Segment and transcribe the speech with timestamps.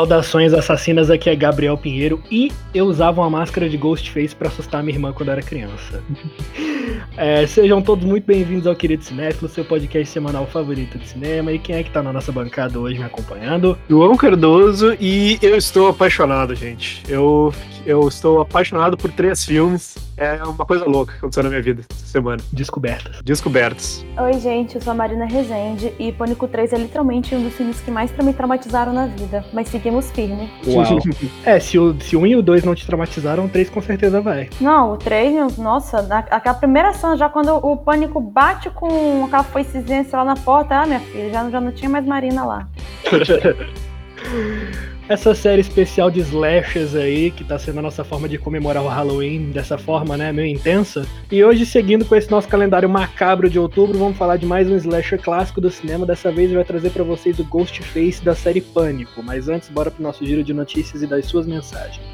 [0.00, 4.82] Saudações assassinas, aqui é Gabriel Pinheiro e eu usava uma máscara de Ghostface para assustar
[4.82, 6.02] minha irmã quando era criança.
[7.16, 11.52] É, sejam todos muito bem-vindos ao Querido Cinéfilo, seu podcast semanal favorito de cinema.
[11.52, 13.78] E quem é que tá na nossa bancada hoje me acompanhando?
[13.88, 17.02] João Cardoso e eu estou apaixonado, gente.
[17.08, 17.52] Eu,
[17.84, 19.96] eu estou apaixonado por três filmes.
[20.16, 22.42] É uma coisa louca que aconteceu na minha vida essa semana.
[22.52, 23.22] Descobertas.
[23.22, 24.04] Descobertas.
[24.18, 27.80] Oi, gente, eu sou a Marina Rezende e Pânico 3 é literalmente um dos filmes
[27.80, 29.42] que mais me traumatizaram na vida.
[29.50, 30.50] Mas seguimos firme.
[30.66, 30.98] Uau.
[31.42, 33.80] é, se o, se o 1 e o 2 não te traumatizaram, o 3 com
[33.80, 34.50] certeza vai.
[34.60, 40.24] Não, o 3, nossa, aquela primeira já quando o Pânico bate com aquela foicezinha lá
[40.24, 42.68] na porta, ah, minha filha, já, já não tinha mais Marina lá.
[45.10, 48.86] essa série especial de slashers aí, que tá sendo a nossa forma de comemorar o
[48.86, 51.04] Halloween dessa forma, né, meio intensa.
[51.32, 54.76] E hoje, seguindo com esse nosso calendário macabro de outubro, vamos falar de mais um
[54.76, 56.06] slasher clássico do cinema.
[56.06, 59.20] Dessa vez vai trazer para vocês o Ghostface da série Pânico.
[59.20, 62.06] Mas antes, bora pro nosso giro de notícias e das suas mensagens.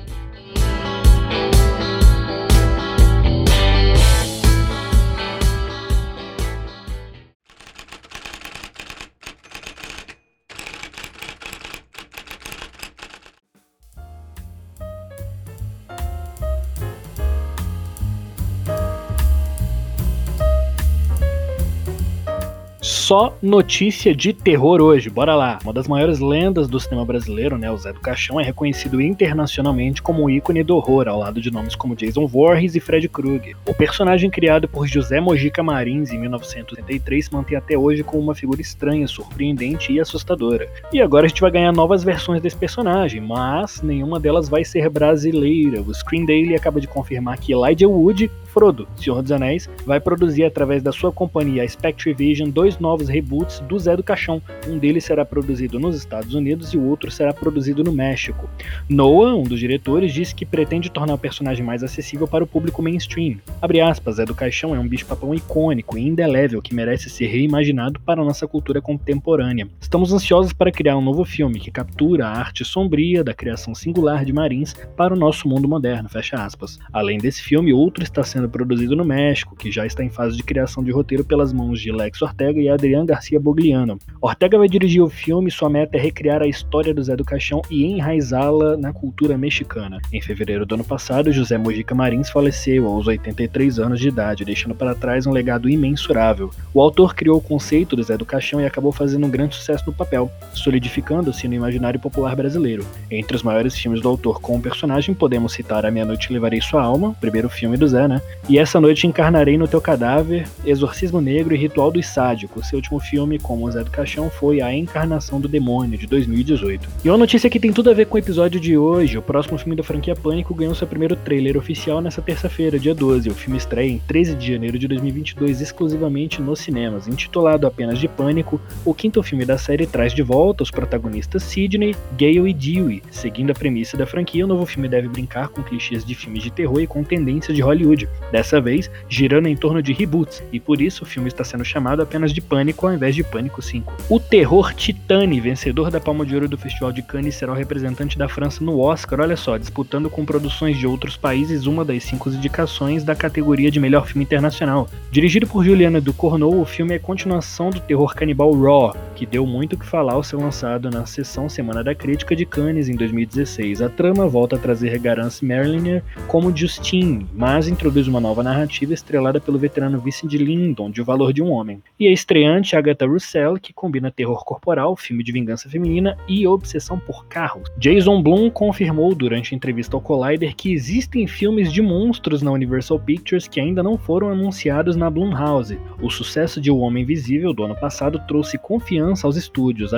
[23.06, 25.08] Só notícia de terror hoje.
[25.08, 25.60] Bora lá.
[25.62, 30.02] Uma das maiores lendas do cinema brasileiro, né, o Zé do Caixão, é reconhecido internacionalmente
[30.02, 33.56] como um ícone do horror, ao lado de nomes como Jason Voorhees e Fred Krueger.
[33.64, 38.60] O personagem criado por José Mojica Marins em 1983 mantém até hoje como uma figura
[38.60, 40.68] estranha, surpreendente e assustadora.
[40.92, 44.90] E agora a gente vai ganhar novas versões desse personagem, mas nenhuma delas vai ser
[44.90, 45.80] brasileira.
[45.80, 50.44] O Screen Daily acaba de confirmar que Elijah Wood Frodo, Senhor dos Anéis, vai produzir
[50.44, 54.42] através da sua companhia Spectre Vision dois novos reboots do Zé do Caixão.
[54.66, 58.48] Um deles será produzido nos Estados Unidos e o outro será produzido no México.
[58.88, 62.82] Noah, um dos diretores, disse que pretende tornar o personagem mais acessível para o público
[62.82, 63.38] mainstream.
[63.60, 68.00] Abre aspas, Zé do Caixão é um bicho-papão icônico e indelével que merece ser reimaginado
[68.00, 69.68] para a nossa cultura contemporânea.
[69.80, 74.24] Estamos ansiosos para criar um novo filme que captura a arte sombria da criação singular
[74.24, 76.78] de Marins para o nosso mundo moderno, fecha aspas.
[76.92, 80.42] Além desse filme, outro está sendo produzido no México, que já está em fase de
[80.42, 83.98] criação de roteiro pelas mãos de Lex Ortega e Adrian Garcia Bogliano.
[84.20, 87.24] Ortega vai dirigir o filme e sua meta é recriar a história do Zé do
[87.24, 89.98] Caixão e enraizá-la na cultura mexicana.
[90.12, 94.74] Em fevereiro do ano passado, José Mojica Marins faleceu aos 83 anos de idade, deixando
[94.74, 96.50] para trás um legado imensurável.
[96.72, 99.84] O autor criou o conceito do Zé do Caixão e acabou fazendo um grande sucesso
[99.86, 102.86] no papel, solidificando-se no imaginário popular brasileiro.
[103.10, 106.60] Entre os maiores filmes do autor com o personagem, podemos citar A Meia Noite Levarei
[106.60, 108.22] Sua Alma, primeiro filme do Zé, né?
[108.48, 112.72] E essa noite encarnarei no teu cadáver, Exorcismo Negro e Ritual dos Sádicos.
[112.76, 116.86] Seu último filme, como Zé do Caixão, foi A Encarnação do Demônio, de 2018.
[117.04, 119.56] E uma notícia que tem tudo a ver com o episódio de hoje: o próximo
[119.56, 123.30] filme da franquia Pânico ganhou seu primeiro trailer oficial nessa terça-feira, dia 12.
[123.30, 127.08] O filme estreia em 13 de janeiro de 2022, exclusivamente nos cinemas.
[127.08, 131.96] Intitulado apenas de Pânico, o quinto filme da série traz de volta os protagonistas Sidney,
[132.18, 133.02] Gale e Dewey.
[133.10, 136.50] Seguindo a premissa da franquia, o novo filme deve brincar com clichês de filmes de
[136.50, 140.82] terror e com tendências de Hollywood dessa vez girando em torno de reboots, e por
[140.82, 143.94] isso o filme está sendo chamado apenas de Pânico ao invés de Pânico 5.
[144.10, 148.18] O terror Titane, vencedor da Palma de Ouro do Festival de Cannes, será o representante
[148.18, 152.28] da França no Oscar, olha só, disputando com produções de outros países uma das cinco
[152.28, 154.88] indicações da categoria de melhor filme internacional.
[155.10, 159.74] Dirigido por Juliana Ducournau, o filme é continuação do terror canibal Raw, que deu muito
[159.74, 163.82] o que falar ao ser lançado na sessão Semana da Crítica de Cannes em 2016.
[163.82, 168.94] A trama volta a trazer Garance Merliner como Justine, mas introduz uma uma nova narrativa
[168.94, 171.82] estrelada pelo veterano Vincent Lindon, de O Valor de um Homem.
[172.00, 176.98] E a estreante Agatha Russell, que combina terror corporal, filme de vingança feminina e obsessão
[176.98, 177.68] por carros.
[177.76, 183.00] Jason Blum confirmou durante a entrevista ao Collider que existem filmes de monstros na Universal
[183.00, 185.78] Pictures que ainda não foram anunciados na Blumhouse.
[186.00, 189.92] O sucesso de O Homem Invisível do ano passado trouxe confiança aos estúdios,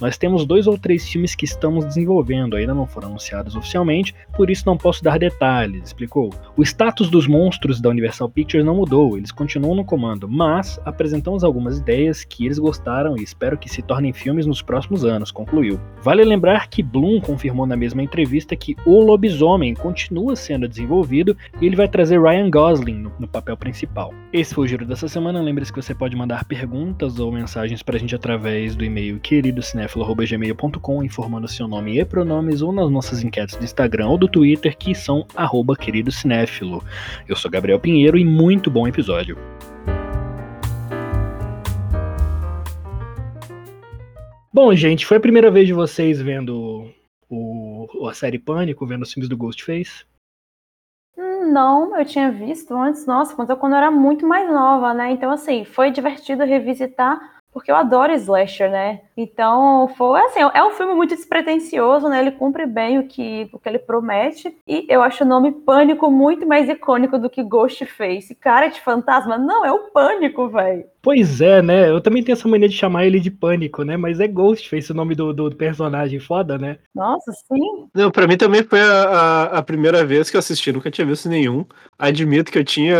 [0.00, 4.50] Nós temos dois ou três filmes que estamos desenvolvendo, ainda não foram anunciados oficialmente, por
[4.50, 6.30] isso não posso dar detalhes, explicou.
[6.56, 11.42] O status dos monstros da Universal Pictures não mudou, eles continuam no comando, mas apresentamos
[11.42, 15.80] algumas ideias que eles gostaram e espero que se tornem filmes nos próximos anos, concluiu.
[16.02, 21.66] Vale lembrar que Bloom confirmou na mesma entrevista que O Lobisomem continua sendo desenvolvido e
[21.66, 24.12] ele vai trazer Ryan Gosling no, no papel principal.
[24.32, 27.98] Esse foi o giro dessa semana, lembre-se que você pode mandar perguntas ou mensagens pra
[27.98, 33.64] gente através do e-mail queridocinéfilo.gmail.com informando seu nome e pronomes ou nas nossas enquetes do
[33.64, 36.82] Instagram ou do Twitter que são arroba queridocinéfilo.
[37.28, 39.36] Eu eu sou Gabriel Pinheiro e muito bom episódio.
[44.50, 46.90] Bom, gente, foi a primeira vez de vocês vendo
[47.28, 50.06] o, a série Pânico, vendo os filmes do Ghostface?
[51.14, 55.10] Não, eu tinha visto antes, nossa, quando eu, quando eu era muito mais nova, né?
[55.10, 59.00] Então, assim, foi divertido revisitar porque eu adoro slasher, né?
[59.16, 62.20] Então, foi assim, é um filme muito despretensioso, né?
[62.20, 64.54] Ele cumpre bem o que, o que ele promete.
[64.68, 68.34] E eu acho o nome Pânico muito mais icônico do que Ghostface.
[68.34, 70.84] Cara de fantasma, não, é o Pânico, velho.
[71.00, 71.88] Pois é, né?
[71.88, 73.96] Eu também tenho essa mania de chamar ele de Pânico, né?
[73.96, 76.76] Mas é Ghostface o nome do, do personagem, foda, né?
[76.94, 77.88] Nossa, sim.
[77.94, 81.06] Não, pra mim também foi a, a, a primeira vez que eu assisti, nunca tinha
[81.06, 81.64] visto nenhum.
[81.98, 82.98] Admito que eu tinha,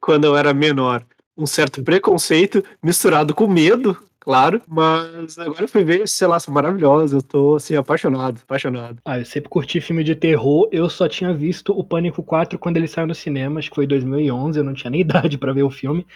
[0.00, 1.04] quando eu era menor,
[1.36, 6.54] um certo preconceito misturado com medo, claro, mas agora eu fui ver, sei lá, são
[6.54, 8.98] maravilhosas, eu tô, assim, apaixonado, apaixonado.
[9.04, 12.76] Ah, eu sempre curti filme de terror, eu só tinha visto o Pânico 4 quando
[12.76, 15.52] ele saiu no cinema, acho que foi em 2011, eu não tinha nem idade para
[15.52, 16.06] ver o filme,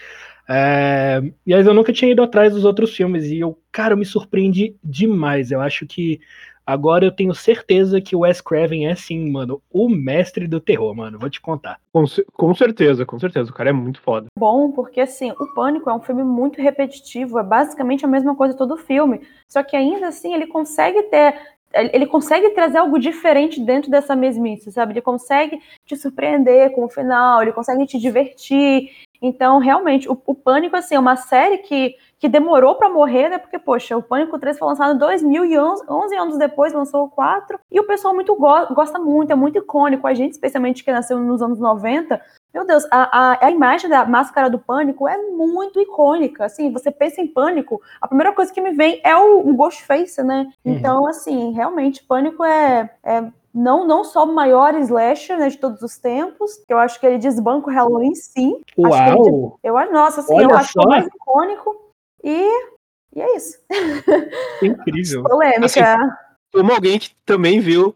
[0.49, 1.21] é...
[1.45, 4.07] e aí eu nunca tinha ido atrás dos outros filmes, e eu, cara, eu me
[4.07, 6.21] surpreendi demais, eu acho que
[6.69, 10.95] Agora eu tenho certeza que o Wes Craven é sim, mano, o mestre do terror,
[10.95, 11.19] mano.
[11.19, 11.81] Vou te contar.
[11.91, 12.05] Com,
[12.35, 13.51] com, certeza, com certeza.
[13.51, 14.27] O cara é muito foda.
[14.39, 18.55] Bom, porque assim, o Pânico é um filme muito repetitivo, é basicamente a mesma coisa
[18.55, 19.23] todo filme.
[19.49, 21.41] Só que ainda assim ele consegue ter.
[21.73, 24.93] Ele consegue trazer algo diferente dentro dessa mesmice, sabe?
[24.93, 28.91] Ele consegue te surpreender com o final, ele consegue te divertir.
[29.23, 33.39] Então, realmente, o, o Pânico, assim, é uma série que que demorou para morrer, né?
[33.39, 37.59] Porque, poxa, o Pânico 3 foi lançado em 2011, 11 anos depois lançou o 4,
[37.71, 40.07] e o pessoal muito go gosta muito, é muito icônico.
[40.07, 42.21] A gente, especialmente que nasceu nos anos 90,
[42.53, 46.45] meu Deus, a, a, a, imagem da máscara do pânico é muito icônica.
[46.45, 50.23] Assim, você pensa em pânico, a primeira coisa que me vem é o, o Ghostface,
[50.23, 50.49] né?
[50.65, 50.73] Uhum.
[50.73, 53.25] Então, assim, realmente, pânico é, é
[53.55, 57.19] não, não só o maior slasher né, de todos os tempos, eu acho que ele
[57.19, 58.61] desbanca o Halloween, sim.
[58.79, 58.93] Uau!
[58.93, 61.88] Acho ele, eu, nossa, assim, Olha eu acho que é o mais icônico.
[62.23, 62.71] E,
[63.15, 63.59] e é isso.
[64.63, 65.23] Incrível.
[65.23, 65.67] Polêmica.
[65.67, 66.11] Assim,
[66.53, 67.95] como alguém que também viu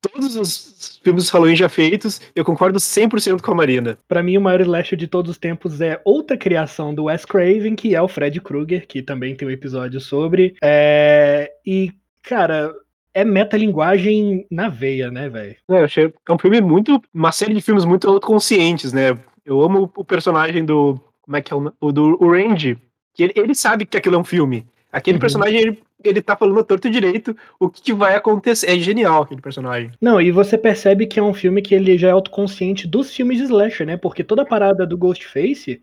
[0.00, 3.98] todos os filmes do Halloween já feitos, eu concordo 100% com a Marina.
[4.08, 7.74] Para mim, o maior slasher de todos os tempos é outra criação do Wes Craven,
[7.74, 10.54] que é o Fred Krueger, que também tem um episódio sobre.
[10.62, 11.52] É...
[11.64, 11.92] E,
[12.22, 12.72] cara,
[13.14, 15.56] é metalinguagem na veia, né, velho?
[15.70, 17.00] É, eu achei é um filme muito.
[17.12, 19.18] Uma série de filmes muito autoconscientes, né?
[19.44, 21.00] Eu amo o personagem do.
[21.22, 22.78] Como é que é o, o do o Randy,
[23.16, 24.66] que ele, ele sabe que aquilo é um filme.
[24.92, 25.20] Aquele uhum.
[25.20, 28.70] personagem, ele, ele tá falando torto direito o que, que, vai acontecer.
[28.70, 29.90] É genial aquele personagem.
[30.00, 33.38] Não, e você percebe que é um filme que ele já é autoconsciente dos filmes
[33.38, 33.96] de slasher, né?
[33.96, 35.80] Porque toda a parada do Ghostface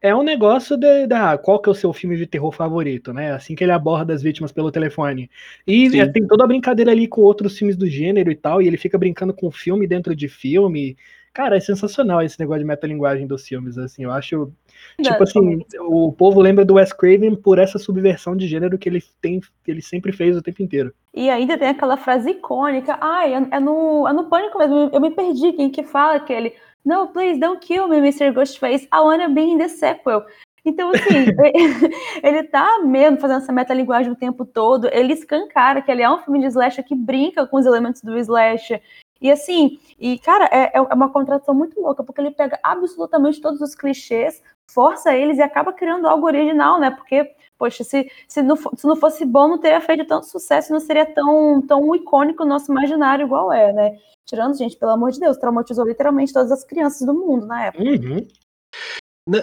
[0.00, 3.32] é um negócio da qual que é o seu filme de terror favorito, né?
[3.32, 5.28] Assim que ele aborda as vítimas pelo telefone.
[5.66, 8.68] E é, tem toda a brincadeira ali com outros filmes do gênero e tal, e
[8.68, 10.96] ele fica brincando com filme dentro de filme.
[11.32, 14.04] Cara, é sensacional esse negócio de metalinguagem dos filmes, assim.
[14.04, 14.52] Eu acho
[15.00, 19.02] Tipo assim, o povo lembra do Wes Craven por essa subversão de gênero que ele
[19.20, 20.92] tem, que ele sempre fez o tempo inteiro.
[21.14, 25.00] E ainda tem aquela frase icônica, ai, é, é, no, é no pânico mesmo, eu
[25.00, 28.32] me perdi quem que fala aquele No, please don't kill me, Mr.
[28.32, 30.24] Ghostface, I wanna be in the sequel.
[30.64, 31.26] Então, assim,
[32.22, 36.18] ele tá mesmo fazendo essa metalinguagem o tempo todo, ele escancara que ele é um
[36.18, 38.80] filme de slasher que brinca com os elementos do slasher,
[39.20, 43.60] e assim, e cara, é, é uma contradição muito louca, porque ele pega absolutamente todos
[43.60, 46.90] os clichês, força eles e acaba criando algo original, né?
[46.90, 50.80] Porque, poxa, se, se, não, se não fosse bom, não teria feito tanto sucesso, não
[50.80, 53.98] seria tão, tão icônico no nosso imaginário igual é, né?
[54.24, 57.82] Tirando, gente, pelo amor de Deus, traumatizou literalmente todas as crianças do mundo na época.
[57.82, 58.26] Uhum.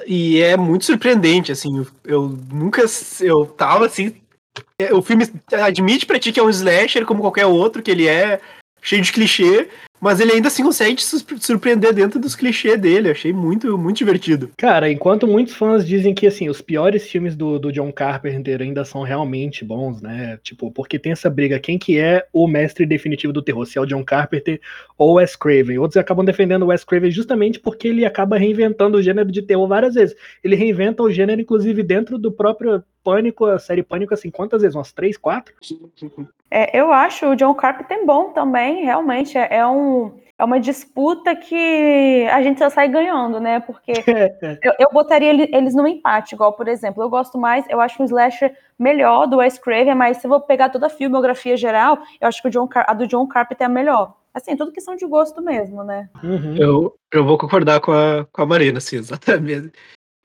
[0.08, 2.84] E é muito surpreendente, assim, eu nunca,
[3.22, 4.15] eu tava assim,
[4.79, 8.08] é, o filme admite pra ti que é um slasher como qualquer outro, que ele
[8.08, 8.41] é
[8.85, 9.67] cheio de clichê,
[10.05, 13.09] mas ele ainda assim consegue te surpreender dentro dos clichês dele.
[13.09, 14.51] Achei muito, muito divertido.
[14.55, 18.85] Cara, enquanto muitos fãs dizem que assim, os piores filmes do, do John Carpenter ainda
[18.85, 20.38] são realmente bons, né?
[20.43, 23.65] Tipo, porque tem essa briga, quem que é o mestre definitivo do terror?
[23.65, 24.62] Se é o John Carpenter
[24.95, 25.79] ou o Wes Craven.
[25.79, 29.67] Outros acabam defendendo o Wes Craven justamente porque ele acaba reinventando o gênero de terror
[29.67, 30.15] várias vezes.
[30.43, 34.75] Ele reinventa o gênero, inclusive, dentro do próprio Pânico, a série Pânico, assim, quantas vezes?
[34.75, 35.53] Umas três, quatro?
[36.50, 39.38] É, eu acho o John Carpenter bom também, realmente.
[39.38, 39.94] É, é, um,
[40.37, 43.59] é uma disputa que a gente só sai ganhando, né?
[43.59, 43.93] Porque
[44.61, 48.05] eu, eu botaria eles no empate, igual, por exemplo, eu gosto mais, eu acho um
[48.05, 52.27] slasher melhor do Wes Craven, mas se eu vou pegar toda a filmografia geral, eu
[52.27, 54.13] acho que o John, a do John Carpenter é melhor.
[54.33, 56.09] Assim, tudo questão de gosto mesmo, né?
[56.21, 56.57] Uhum.
[56.57, 59.71] Eu, eu vou concordar com a, com a Marina, assim, exatamente.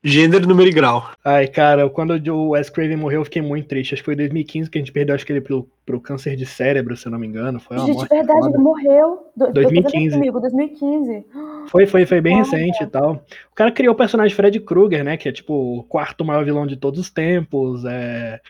[0.02, 1.10] Gênero, número e grau.
[1.22, 3.92] Ai, cara, quando o Wes Craven morreu, eu fiquei muito triste.
[3.92, 6.36] Acho que foi em 2015 que a gente perdeu, acho que ele pro, pro câncer
[6.36, 7.60] de cérebro, se eu não me engano.
[7.60, 8.56] Foi uma gente, morte verdade, foda.
[8.56, 9.30] ele morreu.
[9.36, 10.16] 2015.
[10.16, 11.26] Comigo, 2015.
[11.68, 13.22] Foi, foi, foi bem recente e tal.
[13.52, 15.18] O cara criou o personagem Fred Krueger, né?
[15.18, 17.84] Que é tipo o quarto maior vilão de todos os tempos.
[17.84, 18.40] É...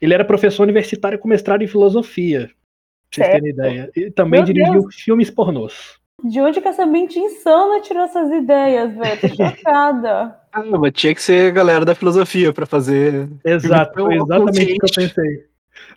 [0.00, 2.50] Ele era professor universitário com mestrado em filosofia.
[3.14, 3.90] Pra vocês terem ideia.
[3.94, 4.96] E também Meu dirigiu Deus.
[4.96, 6.00] filmes pornôs.
[6.24, 9.20] De onde que essa mente insana tirou essas ideias, velho?
[9.20, 10.45] Tô chocada.
[10.56, 13.28] Ah, mas tinha que ser a galera da filosofia pra fazer.
[13.44, 15.44] Exato, foi Filme exatamente o que eu pensei.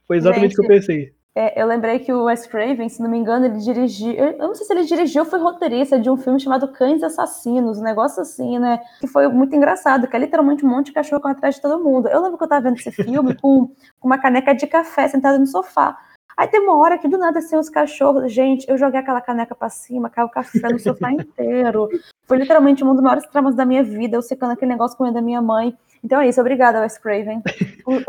[0.05, 1.13] Foi exatamente o que eu pensei.
[1.33, 4.11] É, eu lembrei que o Wes Craven, se não me engano, ele dirigiu.
[4.11, 7.79] Eu não sei se ele dirigiu ou foi roteirista de um filme chamado Cães Assassinos,
[7.79, 8.81] um negócio assim, né?
[8.99, 12.09] Que foi muito engraçado, que é literalmente um monte de cachorro atrás de todo mundo.
[12.09, 15.39] Eu lembro que eu tava vendo esse filme com, com uma caneca de café sentada
[15.39, 15.97] no sofá.
[16.39, 18.31] Aí tem uma hora que do nada assim os cachorros.
[18.31, 21.89] Gente, eu joguei aquela caneca pra cima, caiu café no sofá inteiro.
[22.25, 25.21] Foi literalmente um dos maiores traumas da minha vida, eu secando aquele negócio comendo da
[25.21, 25.75] minha mãe.
[26.01, 27.41] Então é isso, obrigada, Wes Craven.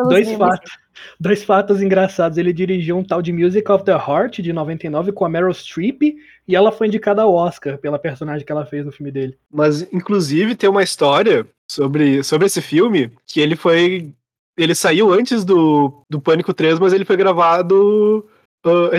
[0.09, 0.71] Dois fatos,
[1.19, 2.39] dois fatos engraçados.
[2.39, 6.01] Ele dirigiu um tal de Music of the Heart, de 99, com a Meryl Streep,
[6.47, 9.37] e ela foi indicada ao Oscar pela personagem que ela fez no filme dele.
[9.51, 14.15] Mas, inclusive, tem uma história sobre, sobre esse filme que ele foi.
[14.61, 18.29] Ele saiu antes do, do Pânico 3, mas ele foi gravado
[18.65, 18.91] ah,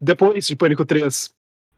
[0.00, 1.30] depois de Pânico 3.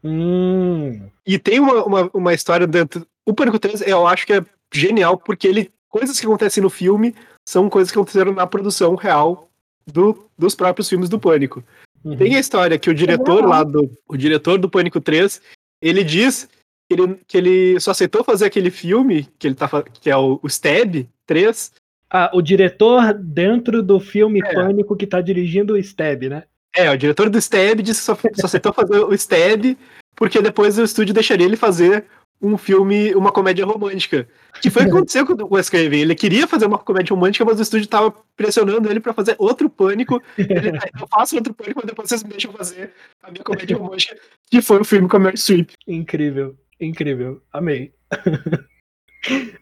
[0.03, 3.05] Hum, E tem uma, uma, uma história dentro.
[3.25, 5.71] O Pânico 3, eu acho que é genial, porque ele.
[5.89, 7.15] Coisas que acontecem no filme
[7.47, 9.47] são coisas que aconteceram na produção real
[9.85, 11.63] do, dos próprios filmes do Pânico.
[12.03, 12.17] uhum.
[12.17, 13.49] Tem a história que o diretor legal.
[13.49, 13.89] lá do.
[14.07, 15.41] O diretor do Pânico 3,
[15.81, 16.49] ele diz
[16.89, 20.39] que ele, que ele só aceitou fazer aquele filme, que ele tá que é o,
[20.41, 21.71] o Stab 3.
[22.13, 24.53] Ah, o diretor dentro do filme É.
[24.53, 26.43] Pânico que tá dirigindo o Stab, né?
[26.75, 29.75] É, o diretor do Stab disse que só, só aceitou fazer o Stab,
[30.15, 32.05] porque depois o estúdio deixaria ele fazer
[32.41, 34.27] um filme, uma comédia romântica.
[34.61, 36.01] Que foi o que aconteceu com o Wes Craven.
[36.01, 39.69] Ele queria fazer uma comédia romântica, mas o estúdio tava pressionando ele pra fazer outro
[39.69, 40.21] pânico.
[40.37, 42.91] Ele, "Ah, eu faço outro pânico, mas depois vocês me deixam fazer
[43.23, 44.17] a minha comédia romântica,
[44.51, 45.69] que foi o filme com a Meryl Streep.
[45.87, 47.41] Incrível, incrível.
[47.51, 47.93] Amei.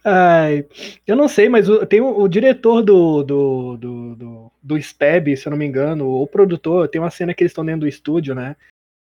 [0.04, 0.66] Ai,
[1.06, 5.36] eu não sei, mas o- tem o, o diretor do, do, do, do, do Stab,
[5.36, 7.82] se eu não me engano, ou o produtor, tem uma cena que eles estão dentro
[7.82, 8.56] do estúdio, né?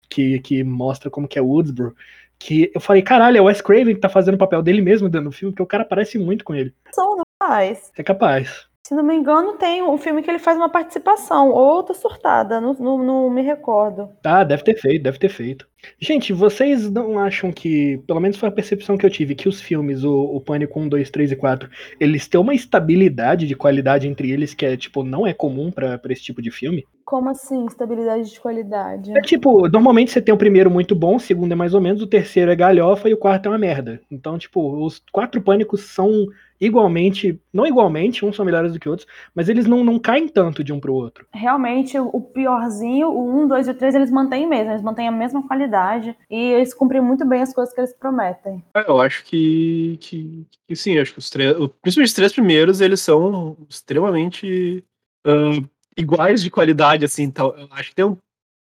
[0.10, 1.96] Que, que mostra como que é Woodsboro.
[2.38, 5.08] Que eu falei, caralho, é o Wes Craven que tá fazendo o papel dele mesmo
[5.10, 6.74] dentro do filme, porque o cara parece muito com ele.
[6.92, 7.92] São, não faz.
[7.98, 8.68] É capaz.
[8.92, 12.74] Se não me engano, tem um filme que ele faz uma participação, ou surtada, não,
[12.74, 14.10] não, não me recordo.
[14.22, 15.66] Ah, deve ter feito, deve ter feito.
[15.98, 19.62] Gente, vocês não acham que, pelo menos foi a percepção que eu tive, que os
[19.62, 21.70] filmes, o, o Pânico 1, 2, 3 e 4,
[22.02, 25.98] eles têm uma estabilidade de qualidade entre eles que é, tipo, não é comum pra
[26.10, 26.86] esse tipo de filme?
[27.12, 29.12] Como assim, estabilidade de qualidade?
[29.12, 32.02] É tipo, normalmente você tem o primeiro muito bom, o segundo é mais ou menos,
[32.02, 34.00] o terceiro é galhofa e o quarto é uma merda.
[34.10, 36.10] Então, tipo, os quatro Pânicos são
[36.58, 40.64] igualmente, não igualmente, uns são melhores do que outros, mas eles não, não caem tanto
[40.64, 41.28] de um pro outro.
[41.34, 45.10] Realmente, o o piorzinho, o 1, 2 e o 3, eles mantêm mesmo, eles mantêm
[45.10, 48.64] a mesma qualidade e eles cumprem muito bem as coisas que eles prometem.
[48.74, 52.80] É, Eu acho que, que, que sim, acho que os três, principalmente os três primeiros,
[52.80, 54.82] eles são extremamente
[55.26, 55.62] ah,
[55.98, 58.18] iguais de qualidade, assim, então, eu acho que tem um,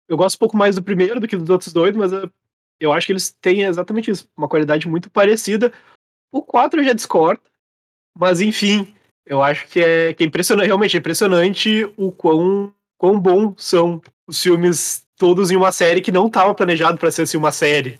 [0.09, 2.29] eu gosto um pouco mais do primeiro do que dos outros dois, mas ah,
[2.81, 5.73] eu acho que eles têm exatamente isso, uma qualidade muito parecida.
[6.31, 7.43] O 4 eu já discordo,
[8.19, 8.95] mas enfim,
[9.27, 14.03] eu acho que é, que é impressionante, realmente é impressionante o quão, quão bom são
[14.27, 17.99] os filmes todos em uma série que não estava planejado para ser assim, uma série.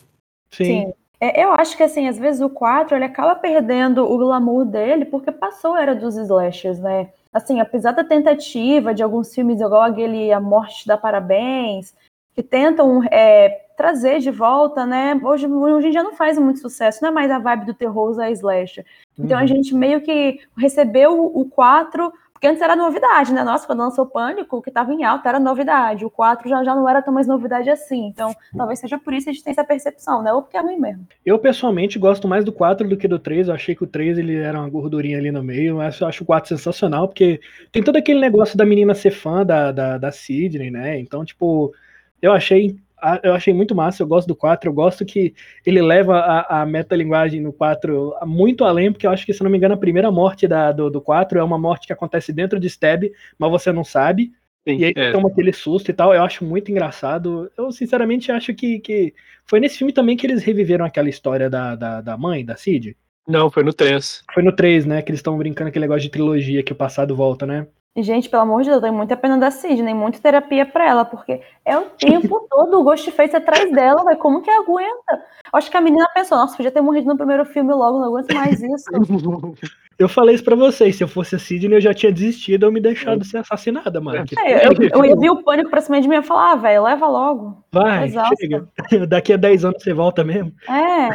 [0.51, 0.93] Sim.
[1.19, 5.05] É, eu acho que, assim, às vezes o 4, ele acaba perdendo o glamour dele
[5.05, 7.09] porque passou a era dos slashers, né?
[7.35, 11.93] Assim, apesar da tentativa de alguns filmes igual aquele A Morte dá Parabéns,
[12.33, 15.19] que tentam é, trazer de volta, né?
[15.21, 18.09] Hoje, hoje em dia não faz muito sucesso, não é mais a vibe do terror
[18.09, 18.85] usar slasher.
[19.19, 19.47] Então a Uhum.
[19.47, 23.45] gente meio que recebeu o 4, porque antes era novidade, né?
[23.45, 26.03] Nossa, quando lançou Pânico, o que tava em alta era novidade.
[26.03, 28.07] O 4 já, já não era tão mais novidade assim.
[28.07, 30.33] Então, talvez seja por isso que a gente tem essa percepção, né?
[30.33, 31.07] Ou porque é ruim mesmo.
[31.25, 33.47] Eu pessoalmente gosto mais do 4 do que do 3.
[33.47, 36.23] Eu achei que o 3 ele era uma gordurinha ali no meio, mas eu acho
[36.23, 37.39] o 4 sensacional, porque
[37.71, 40.99] tem todo aquele negócio da menina ser fã da, da, da Sidney, né?
[40.99, 41.73] Então, tipo,
[42.21, 42.75] eu achei.
[42.97, 45.33] A- Eu achei muito massa, eu gosto do 4, eu gosto que
[45.65, 49.49] ele leva a, a metalinguagem no 4 muito além, porque eu acho que, se não
[49.51, 52.59] me engano, a primeira morte da, do, do 4 é uma morte que acontece dentro
[52.59, 53.03] de Stab,
[53.37, 54.31] mas você não sabe.
[54.67, 55.11] Sim, E aí é.
[55.11, 57.51] toma aquele susto e tal, eu acho muito engraçado.
[57.57, 59.13] Eu, sinceramente, acho que, que
[59.45, 62.97] foi nesse filme também que eles reviveram aquela história da, da, da mãe, da Cid.
[63.27, 64.23] Não, foi no 3.
[64.33, 65.01] Foi no 3, né?
[65.01, 67.67] Que eles estão brincando aquele negócio de trilogia que o passado volta, né?
[67.97, 71.05] Gente, pelo amor de Deus, eu tenho muita pena da Sidney, muita terapia pra ela,
[71.05, 74.17] porque é o tempo todo o Ghostface atrás dela, velho.
[74.17, 75.13] Como que aguenta?
[75.13, 78.07] Eu Acho que a menina pensou, nossa, podia ter morrido no primeiro filme logo, não
[78.07, 78.85] aguento mais isso.
[79.97, 82.71] Eu falei isso pra vocês, se eu fosse a Sidney, eu já tinha desistido ou
[82.71, 84.25] me deixado ser assassinada, mano.
[84.25, 86.51] Que- É, eu, eu ia vir o pânico pra cima de mim e ia falar,
[86.51, 87.63] ah, velho, leva logo.
[87.71, 88.35] Vai, Exausta.
[88.37, 88.67] chega.
[89.07, 90.51] Daqui a 10 anos você volta mesmo.
[90.67, 91.11] É,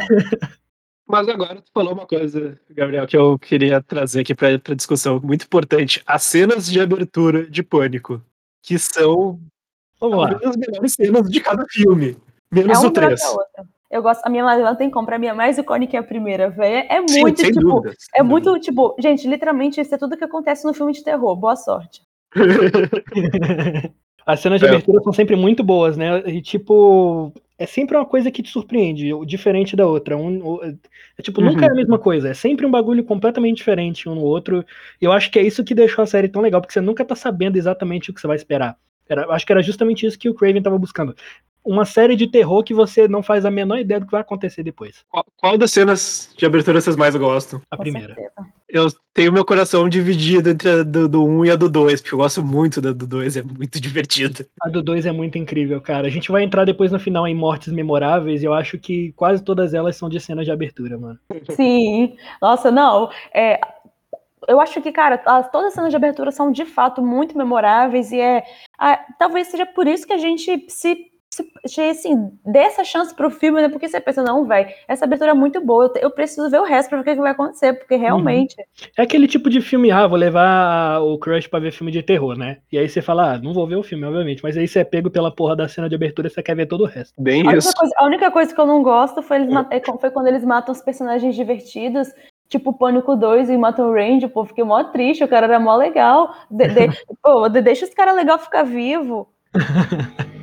[1.11, 5.43] Mas agora tu falou uma coisa, Gabriel, que eu queria trazer aqui pra discussão, muito
[5.43, 6.01] importante.
[6.05, 8.21] As cenas de abertura de Pânico,
[8.63, 9.37] que são
[10.01, 12.17] as melhores cenas de cada filme.
[12.49, 13.19] Menos É o uma melhor 3.
[13.19, 13.65] que a outra.
[13.91, 16.49] Eu gosto, a minha não tem como, pra mim é mais icônica que a primeira,
[16.49, 16.87] velho.
[16.89, 17.93] É Sim, muito, sem tipo, dúvida.
[18.15, 21.35] é muito, tipo, gente, literalmente isso é tudo que acontece no filme de terror.
[21.35, 22.01] Boa sorte.
[24.25, 24.69] As cenas de É.
[24.69, 26.19] abertura são sempre muito boas, né?
[26.29, 30.15] E tipo, é sempre uma coisa que te surpreende, o- diferente da outra.
[30.17, 31.77] Um, o- é, tipo, nunca é a Uhum.
[31.77, 32.29] mesma coisa.
[32.29, 34.63] É sempre um bagulho completamente diferente um no outro.
[35.01, 37.03] E eu acho que é isso que deixou a série tão legal, porque você nunca
[37.03, 38.75] tá sabendo exatamente o que você vai esperar.
[39.09, 41.13] Era, eu acho que era justamente isso que o Craven tava buscando.
[41.63, 44.63] Uma série de terror que você não faz a menor ideia do que vai acontecer
[44.63, 45.03] depois.
[45.09, 47.61] qual, qual das cenas de abertura vocês mais gostam?
[47.69, 48.15] A Com primeira.
[48.73, 52.13] Eu tenho meu coração dividido entre a do, do 1 e a do 2, porque
[52.15, 54.45] eu gosto muito da do 2, é muito divertido.
[54.61, 56.07] A do 2 é muito incrível, cara.
[56.07, 59.43] A gente vai entrar depois no final em mortes memoráveis e eu acho que quase
[59.43, 61.19] todas elas são de cenas de abertura, mano.
[61.55, 62.15] Sim.
[62.41, 63.09] Nossa, não.
[63.33, 63.59] É,
[64.47, 68.11] eu acho que, cara, as- todas as cenas de abertura são de fato muito memoráveis
[68.11, 68.43] e é.
[68.79, 71.10] ah, talvez seja por isso que a gente se.
[71.89, 73.69] Assim, dê essa chance pro filme, né?
[73.69, 76.59] Porque você pensa, não, velho, essa abertura é muito boa, eu, te- eu preciso ver
[76.59, 78.55] o resto pra ver o que, que vai acontecer, porque realmente.
[78.97, 82.37] É aquele tipo de filme, ah, vou levar o crush pra ver filme de terror,
[82.37, 82.57] né?
[82.71, 84.43] E aí você fala, ah, não vou ver o filme, obviamente.
[84.43, 86.65] Mas aí você é pego pela porra da cena de abertura e você quer ver
[86.65, 87.13] todo o resto.
[87.21, 87.67] Bem A isso.
[87.69, 90.27] única, coisa, a única coisa que eu não gosto foi, eles é co- foi quando
[90.27, 92.09] eles matam os personagens divertidos,
[92.49, 95.75] tipo Pânico 2 e matam o Randy, pô, fiquei mó triste, o cara era mó
[95.77, 96.33] legal.
[96.49, 96.89] De- de-
[97.23, 99.29] pô, de- deixa esse cara legal ficar vivo.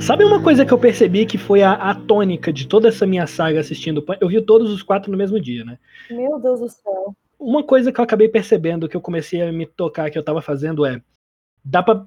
[0.00, 3.26] Sabe uma coisa que eu percebi que foi a, a tônica de toda essa minha
[3.26, 4.04] saga assistindo?
[4.20, 5.78] Eu vi todos os quatro no mesmo dia, né?
[6.10, 7.14] Meu Deus do céu.
[7.38, 10.40] Uma coisa que eu acabei percebendo, que eu comecei a me tocar que eu tava
[10.40, 11.00] fazendo é.
[11.64, 12.04] Dá pra.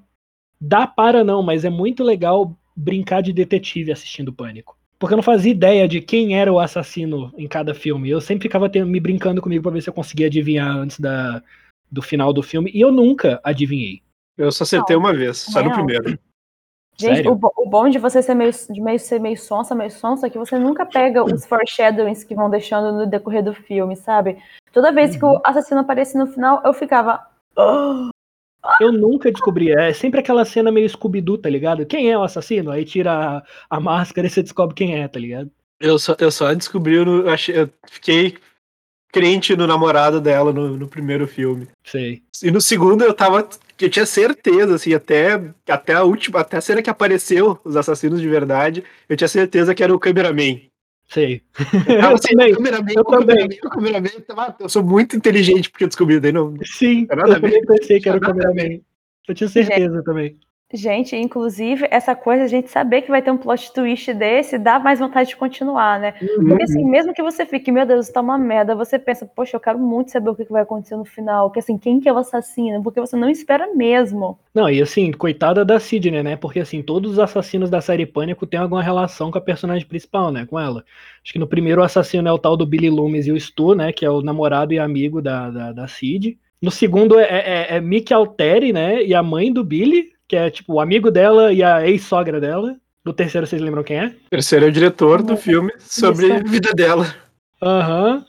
[0.60, 4.76] Dá para não, mas é muito legal brincar de detetive assistindo Pânico.
[4.98, 8.08] Porque eu não fazia ideia de quem era o assassino em cada filme.
[8.08, 11.42] Eu sempre ficava tendo- me brincando comigo pra ver se eu conseguia adivinhar antes da,
[11.90, 12.70] do final do filme.
[12.72, 14.00] E eu nunca adivinhei.
[14.38, 16.18] Eu só acertei uma vez, só no primeiro.
[16.98, 20.26] Gente, o, o bom de você ser meio, de meio, ser meio sonsa, meio sonsa,
[20.26, 24.38] é que você nunca pega os foreshadowings que vão deixando no decorrer do filme, sabe?
[24.72, 27.20] Toda vez que o assassino aparecia no final, eu ficava.
[27.56, 28.08] "Ah".
[28.80, 29.70] Eu nunca descobri.
[29.70, 31.86] É sempre aquela cena meio Scooby-Doo, tá ligado?
[31.86, 32.70] Quem é o assassino?
[32.70, 35.50] Aí tira a, a máscara e você descobre quem é, tá ligado?
[35.78, 38.38] Eu só, eu só descobri, no, achei, eu fiquei
[39.20, 41.66] crente no namorado dela no, no primeiro filme.
[41.84, 42.22] Sei.
[42.42, 43.48] E no segundo eu tava.
[43.80, 48.20] Eu tinha certeza, assim, até, até a última, até a cena que apareceu os assassinos
[48.20, 50.60] de verdade, eu tinha certeza que era o cameraman.
[51.08, 51.40] Sei.
[51.86, 53.58] Eu tava Eu assim, também, cameraman, eu cameraman, também.
[53.64, 54.10] o cameraman.
[54.14, 56.54] eu tava- Eu sou muito inteligente porque eu descobri, daí não.
[56.64, 58.80] Sim, eu também pensei que era o cameraman.
[59.28, 60.36] Eu tinha certeza também.
[60.74, 64.80] Gente, inclusive, essa coisa, a gente saber que vai ter um plot twist desse, dá
[64.80, 66.12] mais vontade de continuar, né?
[66.12, 69.60] Porque assim, mesmo que você fique, meu Deus, tá uma merda, você pensa, poxa, eu
[69.60, 71.52] quero muito saber o que vai acontecer no final.
[71.52, 72.82] Que assim, quem que é o assassino?
[72.82, 74.40] Porque você não espera mesmo.
[74.52, 76.34] Não, e assim, coitada da Sidney, né?
[76.34, 80.32] Porque assim, todos os assassinos da série Pânico têm alguma relação com a personagem principal,
[80.32, 80.46] né?
[80.46, 80.84] Com ela.
[81.22, 83.76] Acho que no primeiro o assassino é o tal do Billy Loomis e o Stu,
[83.76, 83.92] né?
[83.92, 86.36] Que é o namorado e amigo da, da, da Sid.
[86.60, 89.04] No segundo é, é, é Mickey Alteri, né?
[89.04, 92.76] E a mãe do Billy, que é tipo o amigo dela e a ex-sogra dela.
[93.04, 94.06] No terceiro, vocês lembram quem é?
[94.08, 97.06] O terceiro é o diretor do filme sobre a vida dela.
[97.62, 98.24] Aham.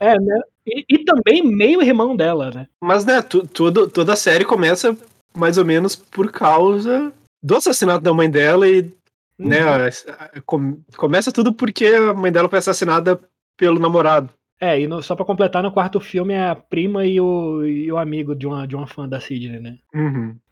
[0.00, 0.40] É, né?
[0.66, 2.66] E, e também meio irmão dela, né?
[2.82, 4.96] Mas, né, tu, tudo, toda a série começa
[5.34, 8.90] mais ou menos por causa do assassinato da mãe dela e,
[9.38, 9.70] né, Uhum.
[9.70, 9.86] a-
[10.24, 13.20] a- com- começa tudo porque a mãe dela foi assassinada
[13.56, 14.28] pelo namorado.
[14.58, 17.92] É, e no- só pra completar, no quarto filme é a prima e o, e
[17.92, 19.78] o amigo de uma, de uma fã da Sidney, né?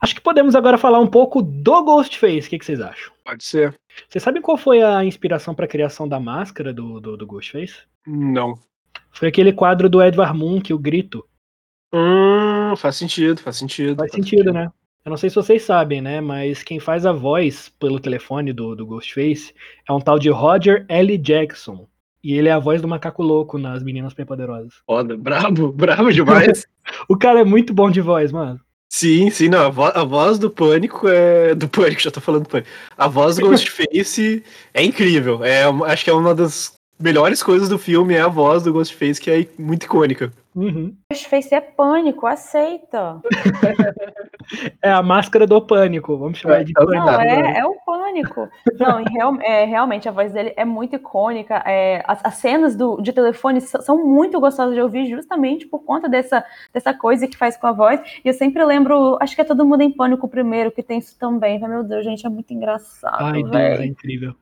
[0.00, 2.46] Acho que podemos agora falar um pouco do Ghostface.
[2.46, 3.12] O que, que vocês acham?
[3.24, 3.74] Pode ser.
[4.08, 7.76] Vocês sabem qual foi a inspiração pra criação da máscara do, do, do Ghostface?
[8.06, 8.58] Não.
[9.10, 11.24] Foi aquele quadro do Edvard Munch, o Grito.
[11.92, 13.96] Hum, faz sentido, faz sentido.
[13.96, 14.70] Faz sentido, né?
[15.04, 16.20] Eu não sei se vocês sabem, né?
[16.20, 19.54] Mas quem faz a voz pelo telefone do, do Ghostface
[19.88, 21.16] é um tal de Roger L.
[21.16, 21.86] Jackson.
[22.24, 24.72] E ele é a voz do macaco louco nas Meninas Superpoderosas.
[24.86, 26.66] Foda, brabo, brabo demais.
[27.08, 28.58] O cara é muito bom de voz, mano.
[28.90, 31.54] sim, sim, não, a, vo- a voz do Pânico é...
[31.54, 32.68] Do Pânico, já tô falando do Pânico.
[32.96, 35.44] A voz do Ghostface é incrível.
[35.44, 39.20] É, acho que é uma das melhores coisas do filme, é a voz do Ghostface,
[39.20, 40.30] que é muito icônica.
[40.54, 40.94] Uhum.
[41.10, 43.20] Ghostface é pânico, aceita.
[44.82, 47.06] É a máscara do pânico, vamos chamar de então pânico.
[47.06, 48.46] Não, é, é o pânico.
[48.78, 51.62] Não, real- é, realmente a voz dele é muito icônica.
[51.66, 56.10] é, as, as cenas do, de telefone são muito gostosas de ouvir, justamente por conta
[56.10, 58.00] dessa, dessa coisa que faz com a voz.
[58.22, 61.18] E eu sempre lembro, acho que é Todo Mundo em Pânico primeiro, que tem isso
[61.18, 61.58] também.
[61.58, 63.16] Meu Deus, gente, é muito engraçado.
[63.24, 64.34] Ai, Deus, é incrível.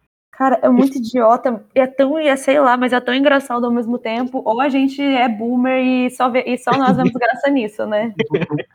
[0.42, 1.64] Cara, é muito idiota.
[1.72, 4.42] É tão, é, sei lá, mas é tão engraçado ao mesmo tempo.
[4.44, 8.12] Ou a gente é boomer e só, vê, e só nós vemos graça nisso, né?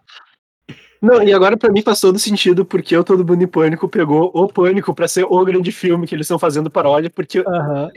[1.01, 4.31] Não, e agora pra mim faz todo sentido porque o Todo Mundo em Pânico pegou
[4.33, 7.91] o Pânico pra ser o grande filme que eles estão fazendo paródia, porque Aham.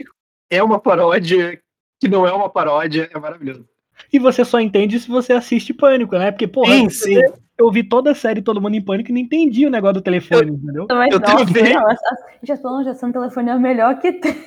[0.51, 1.59] é uma paródia
[1.99, 3.65] que não é uma paródia, é maravilhoso.
[4.11, 6.29] E você só entende se você assiste Pânico, né?
[6.29, 7.33] Porque, porra, Sim, você- sim.
[7.61, 10.01] Eu vi toda a série Todo Mundo em Pânico e não entendi o negócio do
[10.01, 10.87] telefone, entendeu?
[10.89, 11.73] Mas, Eu nossa, também.
[11.73, 14.33] não, essa- já estou já no telefone é o melhor que tem.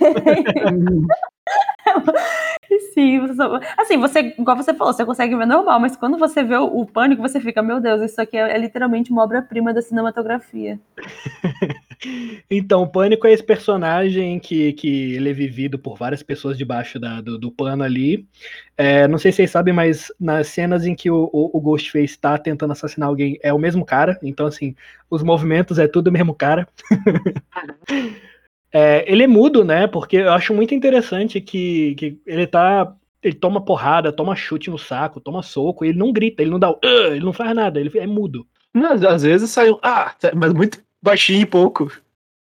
[2.92, 6.42] Sim, você só- assim, você, igual você falou, você consegue ver normal, mas quando você
[6.42, 9.72] vê o, o pânico, você fica, meu Deus, isso aqui é, é literalmente uma obra-prima
[9.72, 10.81] da cinematografia.
[12.50, 16.98] Então, o Pânico é esse personagem que, que ele é vivido por várias pessoas debaixo
[16.98, 18.26] da- do, do pano ali.
[18.76, 22.18] É, não sei se vocês sabem, mas nas cenas em que o, o, o Ghostface
[22.18, 24.18] tá tentando assassinar alguém, é o mesmo cara.
[24.22, 24.74] Então, assim,
[25.11, 26.68] os movimentos é tudo o mesmo cara.
[28.72, 29.87] É, ele é mudo, né?
[29.87, 32.92] Porque eu acho muito interessante que, que ele tá.
[33.22, 36.68] Ele toma porrada, toma chute no saco, toma soco, ele não grita, ele não dá.
[36.68, 38.46] "Ah", ele não faz nada, ele é mudo.
[38.74, 39.78] Não, às vezes sai um.
[39.83, 41.90] Ah, mas muito baixinho e pouco.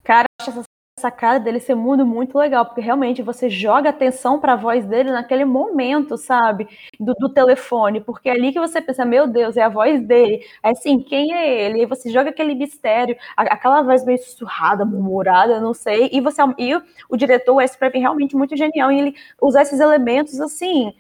[0.04, 0.64] Cara, acho essa
[1.00, 5.46] sacada dele ser mudo muito legal, porque realmente você joga atenção pra voz dele naquele
[5.46, 6.68] momento, sabe?
[7.00, 10.44] Do, do telefone, porque é ali que você pensa, meu Deus, é a voz dele.
[10.64, 11.84] Aí assim, quem é ele?
[11.84, 16.42] E você joga aquele mistério, a- aquela voz meio sussurrada, murmurada, não sei, e você
[16.58, 20.94] e o, o diretor Wes Craven realmente muito genial em ele usar esses elementos assim,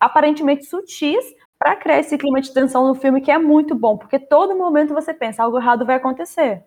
[0.00, 1.24] aparentemente sutis
[1.58, 4.94] pra criar esse clima de tensão no filme que é muito bom, porque todo momento
[4.94, 6.64] você pensa, algo errado vai acontecer.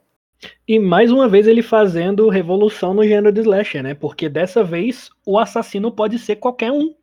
[0.68, 3.94] E mais uma vez ele fazendo revolução no gênero de slasher, né?
[3.94, 6.94] Porque dessa vez o assassino pode ser qualquer um.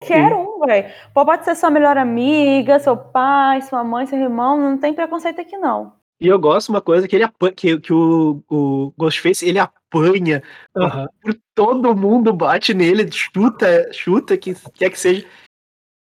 [0.00, 0.90] Quero um, velho.
[1.14, 5.56] Pode ser sua melhor amiga, seu pai, sua mãe, seu irmão, não tem preconceito aqui,
[5.56, 5.92] não.
[6.20, 10.42] E eu gosto uma coisa que ele que, que o, o Ghostface ele apanha
[10.74, 11.08] Aham.
[11.20, 15.26] por todo mundo bate nele, chuta, chuta, que quer que seja.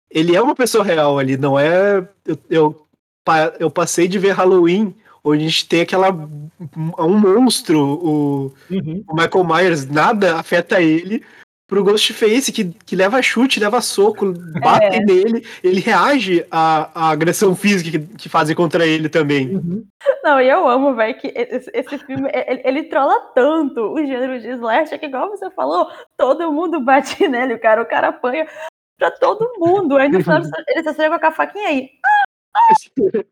[0.09, 2.07] Ele é uma pessoa real ali, não é.
[2.25, 2.87] Eu, eu,
[3.59, 6.09] eu passei de ver Halloween, onde a gente tem aquela.
[6.11, 9.03] um monstro, o, Uhum.
[9.09, 11.23] o Michael Myers, nada afeta ele.
[11.67, 14.99] Pro Ghostface, que, que leva chute, leva soco, bate É.
[14.99, 19.55] nele, ele reage à, à agressão física que, que fazem contra ele também.
[19.55, 19.83] Uhum.
[20.23, 24.39] Não, e eu amo, velho, que esse, esse filme, ele, ele trola tanto o gênero
[24.39, 28.45] de slasher, que igual você falou, todo mundo bate nele, o cara, o cara apanha
[28.99, 29.97] pra todo mundo.
[29.97, 31.89] Aí no final ele só chega com a faquinha aí.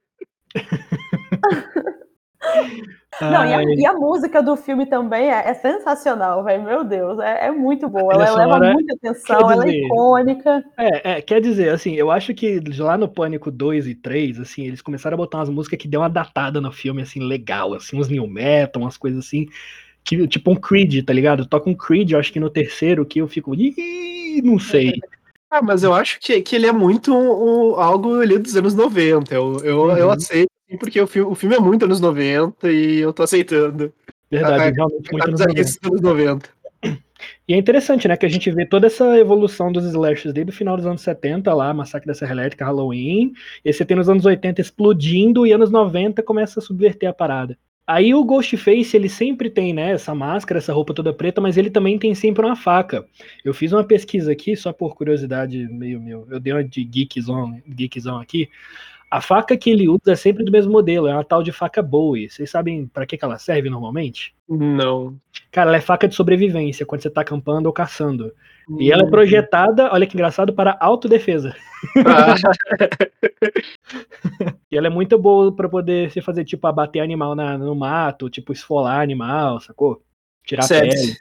[3.31, 6.63] Não, e a, e a música do filme também é, é sensacional, velho.
[6.63, 8.13] Meu Deus, é, é muito boa.
[8.13, 10.63] Ela leva muita atenção, quer ela é dizer, icônica.
[10.77, 14.65] É, é, quer dizer, assim, eu acho que lá no Pânico 2 e 3, assim,
[14.67, 17.97] eles começaram a botar umas músicas que deu uma datada no filme, assim, legal, assim,
[17.99, 19.47] uns new metal, umas coisas assim,
[20.03, 21.45] que, tipo um Creed, tá ligado?
[21.45, 24.93] Toca um Creed, eu acho que no terceiro, que eu fico, "Ih, não sei.
[25.49, 28.73] Ah, mas eu acho que, que ele é muito um- um- algo ali dos anos
[28.73, 29.35] 90.
[29.35, 30.13] Eu, eu, eu Uhum.
[30.13, 33.93] aceito, sim, porque o filme, o filme é muito anos 90 e eu tô aceitando.
[34.29, 35.53] Verdade, realmente muito a nos 90.
[35.53, 36.49] bizarrice dos anos 90.
[37.47, 40.55] E é interessante, né, que a gente vê toda essa evolução dos slashers desde o
[40.55, 44.25] final dos anos 70 lá, Massacre da Serra Elétrica, Halloween, e você tem nos anos
[44.25, 47.57] 80 explodindo e anos 90 começa a subverter a parada.
[47.85, 51.69] Aí o Ghostface, ele sempre tem, né, essa máscara, essa roupa toda preta, mas ele
[51.69, 53.05] também tem sempre uma faca.
[53.43, 57.61] Eu fiz uma pesquisa aqui, só por curiosidade meio meu, eu dei uma de geekzão,
[57.67, 58.49] geekzão aqui.
[59.13, 61.83] A faca que ele usa é sempre do mesmo modelo, é uma tal de faca
[61.83, 62.31] Bowie.
[62.31, 64.33] Vocês sabem pra que que ela serve normalmente?
[64.49, 65.15] Não.
[65.51, 68.33] Cara, ela é faca de sobrevivência, quando você tá acampando ou caçando.
[68.79, 71.55] E ela é projetada, olha que engraçado, para autodefesa.
[72.07, 72.33] Ah,
[74.71, 78.29] E ela é muito boa pra poder se fazer, tipo, abater animal na- no mato,
[78.29, 80.01] tipo, esfolar animal, sacou?
[80.43, 81.17] Tirar a pele.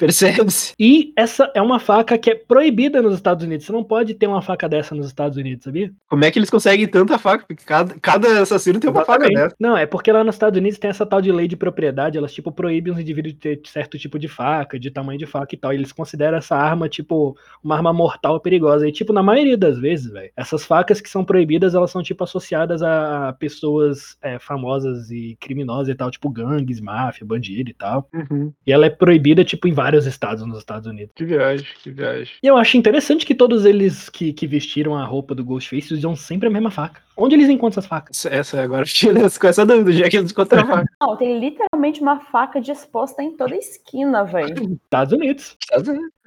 [0.00, 0.72] Percebe-se.
[0.78, 3.66] E essa é uma faca que é proibida nos Estados Unidos.
[3.66, 5.92] Você não pode ter uma faca dessa nos Estados Unidos, sabia?
[6.08, 7.44] Como é que eles conseguem tanta faca?
[7.46, 9.42] Porque cada, cada assassino tem uma faca Exatamente.
[9.42, 9.56] dessa.
[9.60, 12.32] Não, é porque lá nos Estados Unidos tem essa tal de lei de propriedade, elas,
[12.32, 15.58] tipo, proíbem os indivíduos de ter certo tipo de faca, de tamanho de faca e
[15.58, 15.72] tal.
[15.72, 18.88] E eles consideram essa arma, tipo, uma arma mortal perigosa.
[18.88, 22.24] E, tipo, na maioria das vezes, velho, essas facas que são proibidas, elas são, tipo,
[22.24, 28.08] associadas a pessoas é, famosas e criminosas e tal, tipo gangues, máfia, bandido e tal.
[28.14, 28.52] Uhum.
[28.66, 31.12] E ela é proibida, tipo, em vários estados nos Estados Unidos.
[31.16, 32.32] Que viagem, que viagem.
[32.40, 36.14] E eu acho interessante que todos eles que, que vestiram a roupa do Ghostface usam
[36.14, 37.02] sempre a mesma faca.
[37.16, 38.24] Onde eles encontram essas facas?
[38.24, 40.92] Essa, essa agora tira com essa dúvida, já que eles encontram a faca.
[41.00, 44.78] Não, tem literalmente uma faca disposta em toda esquina, velho.
[44.84, 45.56] Estados Unidos.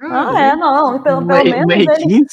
[0.00, 2.26] Ah, é, não, pelo, pelo menos uma ele, R15?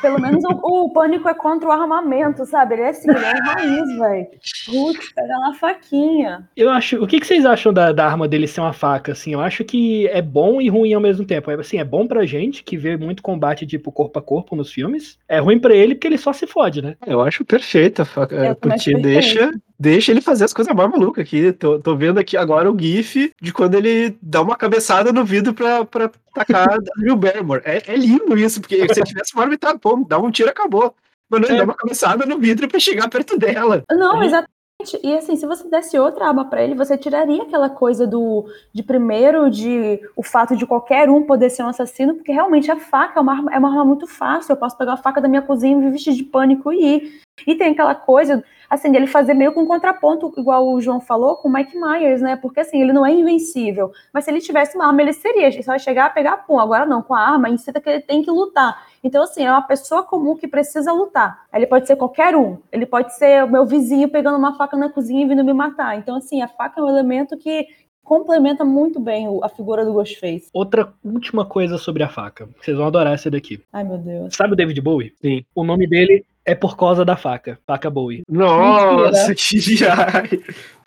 [0.00, 2.74] Pelo menos o, o, pânico é contra o armamento, sabe?
[2.74, 4.26] Ele é assim, ele é raiz, velho.
[4.66, 6.48] Putz, pega na faquinha.
[6.56, 7.02] Eu acho.
[7.02, 9.12] O que, que vocês acham da, da, arma dele ser uma faca?
[9.12, 11.50] Assim, eu acho que é bom e ruim ao mesmo tempo.
[11.50, 14.72] É, assim, é bom pra gente que vê muito combate, tipo, corpo a corpo nos
[14.72, 15.18] filmes.
[15.28, 16.96] É ruim pra ele porque ele só se fode, né?
[17.06, 18.34] Eu acho perfeita a faca.
[18.34, 21.52] Eu porque deixa, deixa ele fazer as coisas mais malucas aqui.
[21.52, 25.54] Tô, tô vendo aqui agora o GIF de quando ele dá uma cabeçada no vidro
[25.54, 27.62] pra, pra tacar Drew Barrymore.
[27.64, 30.94] É, é lindo isso, porque se ele tivesse uma arma, pô, dá um tiro acabou.
[31.30, 31.58] Mano, ele é.
[31.58, 33.82] dá uma cabeçada no vidro pra chegar perto dela.
[33.90, 34.26] Não, é.
[34.26, 34.60] exatamente.
[35.02, 38.82] E assim, se você desse outra arma para ele, você tiraria aquela coisa do de
[38.82, 43.18] primeiro de o fato de qualquer um poder ser um assassino, porque realmente a faca
[43.18, 44.52] é uma arma, é uma arma muito fácil.
[44.52, 47.20] Eu posso pegar a faca da minha cozinha e me vestir de pânico e ir.
[47.46, 51.36] E tem aquela coisa assim, ele fazer meio com um contraponto, igual o João falou,
[51.36, 52.36] com o Mike Myers, né?
[52.36, 53.90] Porque assim, ele não é invencível.
[54.14, 55.48] Mas se ele tivesse uma arma, ele seria.
[55.48, 56.60] Ele só vai chegar a pegar pum.
[56.60, 58.86] Agora não, com a arma, incita que ele tem que lutar.
[59.02, 61.46] Então, assim, é uma pessoa comum que precisa lutar.
[61.52, 62.58] Ele pode ser qualquer um.
[62.70, 65.98] Ele pode ser o meu vizinho pegando uma faca na cozinha e vindo me matar.
[65.98, 67.66] Então, assim, a faca é um elemento que
[68.04, 70.48] complementa muito bem a figura do Ghostface.
[70.52, 72.48] Outra última coisa sobre a faca.
[72.60, 73.62] Vocês vão adorar essa daqui.
[73.72, 74.34] Ai, meu Deus.
[74.34, 75.14] Sabe o David Bowie?
[75.20, 75.44] Sim.
[75.54, 77.58] O nome dele é por causa da faca.
[77.66, 78.22] Faca Bowie.
[78.28, 79.60] Nossa, que.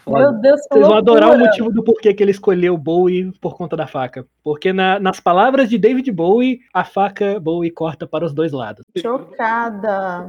[0.06, 3.78] Meu Deus, Vocês vão adorar o motivo do porquê que ele escolheu Bowie por conta
[3.78, 4.26] da faca.
[4.44, 8.86] Porque na, nas palavras de David Bowie, a faca Bowie corta para os dois lados.
[8.98, 10.28] Chocada.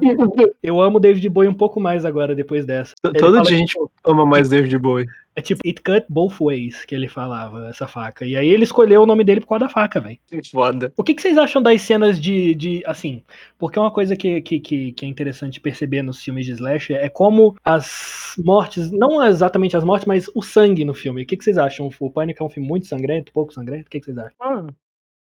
[0.63, 2.95] Eu amo David Bowie um pouco mais agora, depois dessa.
[3.03, 5.07] Todo dia a gente ama mais David Bowie.
[5.37, 8.25] É tipo, it cut both ways, que ele falava, essa faca.
[8.25, 10.19] E aí ele escolheu o nome dele por causa da faca, velho.
[10.51, 10.93] Foda.
[10.97, 13.23] O que, que, vocês acham das cenas de, de assim,
[13.59, 17.57] porque uma coisa que, que, que, é interessante perceber nos filmes de slasher é como
[17.65, 21.23] as mortes, não exatamente as mortes, mas o sangue no filme.
[21.23, 21.91] O que, que vocês acham?
[21.99, 23.87] O Pânico é um filme muito sangrento, pouco sangrento?
[23.87, 24.37] O que, que vocês acham?
[24.41, 24.67] Ah,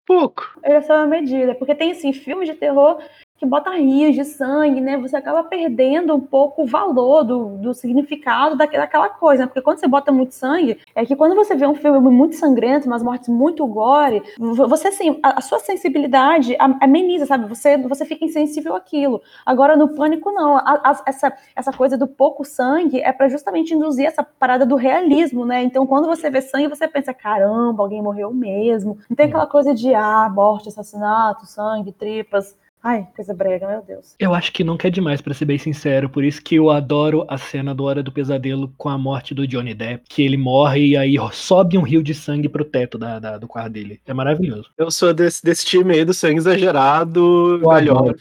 [0.07, 0.59] pouco.
[0.63, 2.99] Essa é uma medida, porque tem, assim, filmes de terror
[3.39, 4.99] que bota rios de sangue, né?
[4.99, 9.47] Você acaba perdendo um pouco o valor do, do significado daquela coisa, né?
[9.47, 12.89] Porque quando você bota muito sangue, é que quando você vê um filme muito sangrento,
[12.89, 17.49] umas mortes muito gore, você assim, a, a sua sensibilidade ameniza, sabe?
[17.49, 19.23] Você, você fica insensível àquilo.
[19.47, 20.57] Agora no pânico não.
[20.57, 24.75] A, a, essa, essa coisa do pouco sangue é para justamente induzir essa parada do
[24.75, 25.63] realismo, né?
[25.63, 28.99] Então quando você vê sangue, você pensa, caramba, alguém morreu mesmo.
[29.09, 32.57] Não tem aquela coisa de ah, morte, assassinato, sangue, tripas.
[32.83, 34.15] Ai, coisa brega, meu Deus.
[34.19, 36.09] Eu acho que nunca é demais, para ser bem sincero.
[36.09, 39.47] Por isso que eu adoro a cena do Hora do Pesadelo com a morte do
[39.47, 40.05] Johnny Depp.
[40.09, 43.49] Que ele morre e aí sobe um rio de sangue pro teto da, da do
[43.49, 44.01] quarto dele.
[44.07, 44.71] É maravilhoso.
[44.79, 48.15] Eu sou desse, desse time aí do sangue exagerado, galhofa.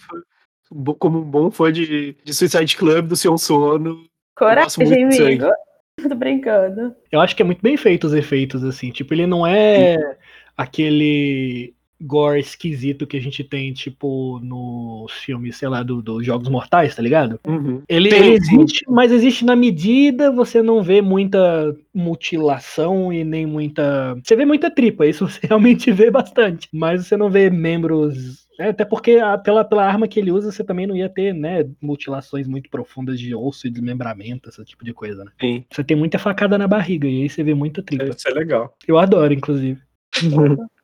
[0.99, 4.03] Como um bom fã de, de Suicide Club, do Seu Sono.
[4.35, 5.45] Coragem, amigo.
[6.01, 6.95] Tô brincando.
[7.11, 8.91] Eu acho que é muito bem feito os efeitos, assim.
[8.91, 10.03] Tipo, ele não é Sim.
[10.55, 16.49] aquele gore esquisito que a gente tem, tipo, nos filmes, sei lá, dos do Jogos
[16.49, 17.39] Mortais, tá ligado?
[17.47, 17.81] Uhum.
[17.89, 24.15] Ele, ele, existe, mas existe na medida, você não vê muita mutilação e nem muita.
[24.23, 26.69] Você vê muita tripa, isso você realmente vê bastante.
[26.71, 28.47] Mas você não vê membros.
[28.59, 31.31] É, até porque a, pela, pela arma que ele usa, você também não ia ter,
[31.31, 35.31] né, mutilações muito profundas de osso e desmembramento, esse tipo de coisa, né?
[35.39, 35.63] Sim.
[35.71, 38.05] Você tem muita facada na barriga e aí você vê muita tripa.
[38.05, 38.75] Isso é legal.
[38.87, 39.79] Eu adoro, inclusive.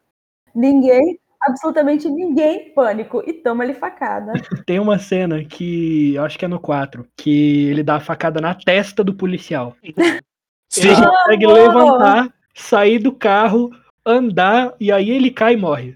[0.56, 4.34] Ninguém, absolutamente ninguém, pânico, e toma ele facada.
[4.66, 8.40] Tem uma cena que, eu acho que é no 4, que ele dá a facada
[8.40, 9.76] na testa do policial.
[10.70, 10.88] Sim.
[10.88, 13.70] Ele consegue ah, levantar, sair do carro,
[14.06, 15.96] andar, e aí ele cai e morre.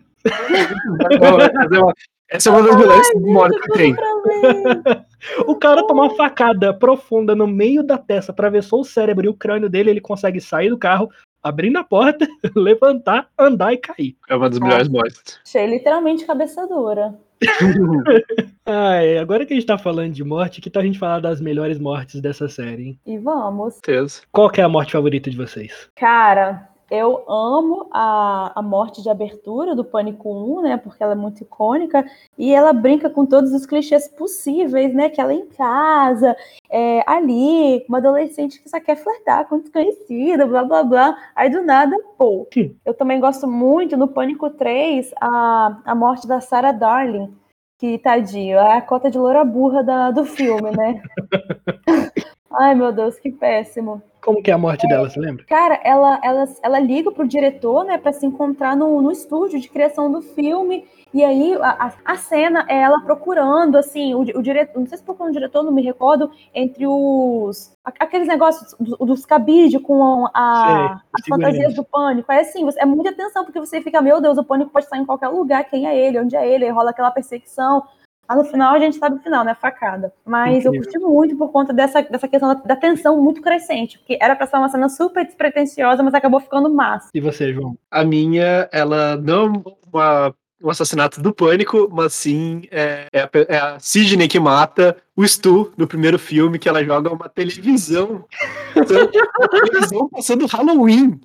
[2.29, 3.95] Essa é uma das melhores memórias que tem.
[5.47, 9.33] o cara toma uma facada profunda no meio da testa, atravessou o cérebro e o
[9.33, 11.09] crânio dele, ele consegue sair do carro,
[11.41, 14.17] abrindo a porta, levantar, andar e cair.
[14.29, 15.39] É uma das melhores mortes.
[15.45, 17.15] Achei literalmente cabeça dura.
[18.65, 21.39] Ai, agora que a gente tá falando de morte, que tal a gente falar das
[21.39, 22.99] melhores mortes dessa série, hein?
[23.05, 23.75] E vamos.
[23.75, 24.21] Certeza.
[24.31, 25.87] Qual que é a morte favorita de vocês?
[25.95, 30.77] Cara, eu amo a, a morte de abertura do Pânico 1, né?
[30.77, 32.05] Porque ela é muito icônica
[32.37, 35.09] e ela brinca com todos os clichês possíveis, né?
[35.09, 36.35] Que ela é em casa,
[36.69, 41.17] é, ali, uma adolescente que só quer flertar com desconhecido, blá blá blá.
[41.35, 42.47] Aí do nada, pô.
[42.85, 47.33] Eu também gosto muito no Pânico 3 a, a morte da Sarah Darling.
[47.79, 50.99] Que tadinho, é a cota de loura burra da, do filme, né?
[52.57, 54.01] Ai, meu Deus, que péssimo.
[54.21, 55.45] Como que é a morte é, dela, você lembra?
[55.45, 59.69] Cara, ela, ela, ela liga pro diretor, né, para se encontrar no, no estúdio de
[59.69, 60.85] criação do filme.
[61.13, 65.03] E aí a, a cena é ela procurando, assim, o, o diretor, não sei se
[65.03, 67.73] procurando o diretor, não me recordo, entre os.
[67.85, 72.31] aqueles negócios dos, dos cabide com a, as fantasias do pânico.
[72.31, 75.05] É assim, é muita atenção, porque você fica, meu Deus, o pânico pode estar em
[75.05, 77.83] qualquer lugar, quem é ele, onde é ele, aí rola aquela perseguição.
[78.27, 79.55] Ah, no final a gente sabe o final, né?
[79.55, 80.13] Facada.
[80.25, 80.73] Mas Incrível.
[80.73, 84.35] eu curti muito por conta dessa, dessa questão da, da tensão muito crescente, porque era
[84.35, 87.09] pra ser uma cena super despretensiosa, mas acabou ficando massa.
[87.13, 87.77] E você, João?
[87.89, 93.57] A minha, ela não uma o assassinato do pânico, mas sim é, é, a, é,
[93.57, 98.25] a, Sidney que mata o Stu no primeiro filme, que ela joga uma televisão.
[98.75, 101.19] uma televisão passando Halloween.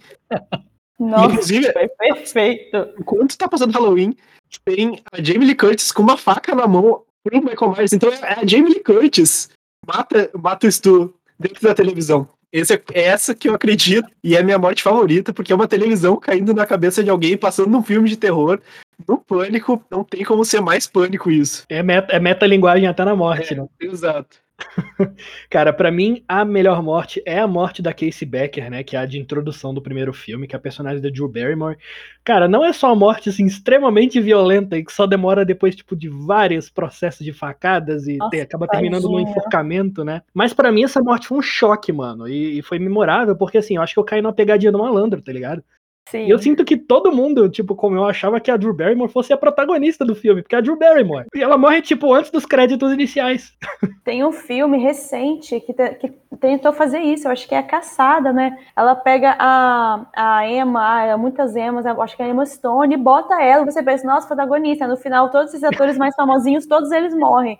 [1.03, 2.89] Nossa, Inclusive, foi perfeito.
[2.99, 4.17] Enquanto tá passando Halloween,
[4.65, 7.93] tem a Jamie Lee Curtis com uma faca na mão pro Michael Myers.
[7.93, 9.49] Então é a Jamie Lee Curtis
[9.87, 12.29] mata, mata o Stu dentro da televisão.
[12.53, 15.67] Esse é, é essa que eu acredito e é minha morte favorita, porque é uma
[15.67, 18.61] televisão caindo na cabeça de alguém passando num filme de terror.
[19.09, 21.65] No pânico, não tem como ser mais pânico isso.
[21.69, 23.67] É, meta, é metalinguagem até na morte, é, né?
[23.81, 24.37] Exato.
[25.51, 28.83] Cara, para mim, a melhor morte é a morte da Casey Becker, né?
[28.83, 31.77] Que é a de introdução do primeiro filme, que é a personagem da Drew Barrymore.
[32.25, 35.97] Cara, não é só uma morte, assim, extremamente violenta e que só demora depois, tipo,
[35.97, 40.23] de vários processos de facadas e Nossa, acaba terminando no enforcamento, né?
[40.33, 42.29] Mas para mim, essa morte foi um choque, mano.
[42.29, 45.21] E, e, foi memorável, porque, assim, eu acho que eu caí numa pegadinha do malandro,
[45.21, 45.63] tá ligado?
[46.09, 46.27] Sim.
[46.27, 49.33] E eu sinto que todo mundo, tipo, como eu achava que a Drew Barrymore fosse
[49.33, 51.27] a protagonista do filme, porque é a Drew Barrymore.
[51.35, 53.53] E ela morre, tipo, antes dos créditos iniciais.
[54.05, 57.63] Tem um filme recente que, te, que tentou fazer isso, eu acho que é a
[57.63, 58.59] Caçada, né?
[58.77, 63.41] Ela pega a, a Emma, muitas Emmas, acho que é a Emma Stone, e bota
[63.41, 64.87] ela, você pensa, nossa, protagonista.
[64.87, 67.59] No final, todos esses atores mais famosinhos, todos eles morrem.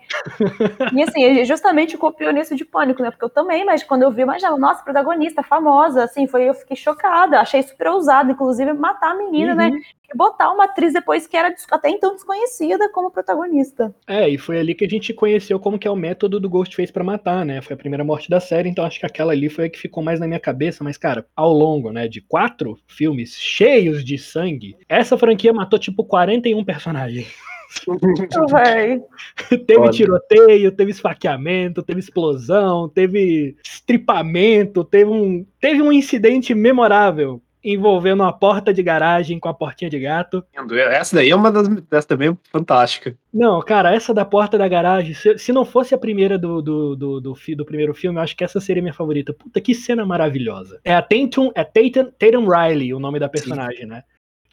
[0.93, 3.09] e assim, justamente copiou nisso de pânico, né?
[3.09, 6.75] Porque eu também, mas quando eu vi, imaginava, nossa, protagonista, famosa, assim, foi, eu fiquei
[6.75, 9.67] chocada, achei super ousado inclusive, matar a menina, né?
[9.67, 9.73] uhum.
[9.73, 9.81] né?
[10.13, 13.93] E botar uma atriz depois que era até então desconhecida como protagonista.
[14.05, 16.91] É, e foi ali que a gente conheceu como que é o método do Ghostface
[16.91, 17.61] para matar, né?
[17.61, 20.03] Foi a primeira morte da série, então acho que aquela ali foi a que ficou
[20.03, 24.75] mais na minha cabeça, mas, cara, ao longo, né, de quatro filmes cheios de sangue,
[24.87, 27.27] essa franquia matou, tipo, 41 personagens.
[29.65, 29.91] teve Olha.
[29.91, 38.33] tiroteio, teve esfaqueamento, teve explosão, teve estripamento, teve um, teve um incidente memorável envolvendo uma
[38.33, 40.43] porta de garagem com a portinha de gato.
[40.91, 43.15] Essa daí é uma das dessa também fantástica.
[43.33, 46.95] Não, cara, essa da porta da garagem, se, se não fosse a primeira do, do,
[46.95, 49.33] do, do, do, primeiro filme, eu acho que essa seria minha favorita.
[49.33, 50.79] Puta, que cena maravilhosa.
[50.83, 53.87] É a Tatum, é Tatum, Tatum Riley, o nome da personagem, Sim.
[53.87, 54.03] né?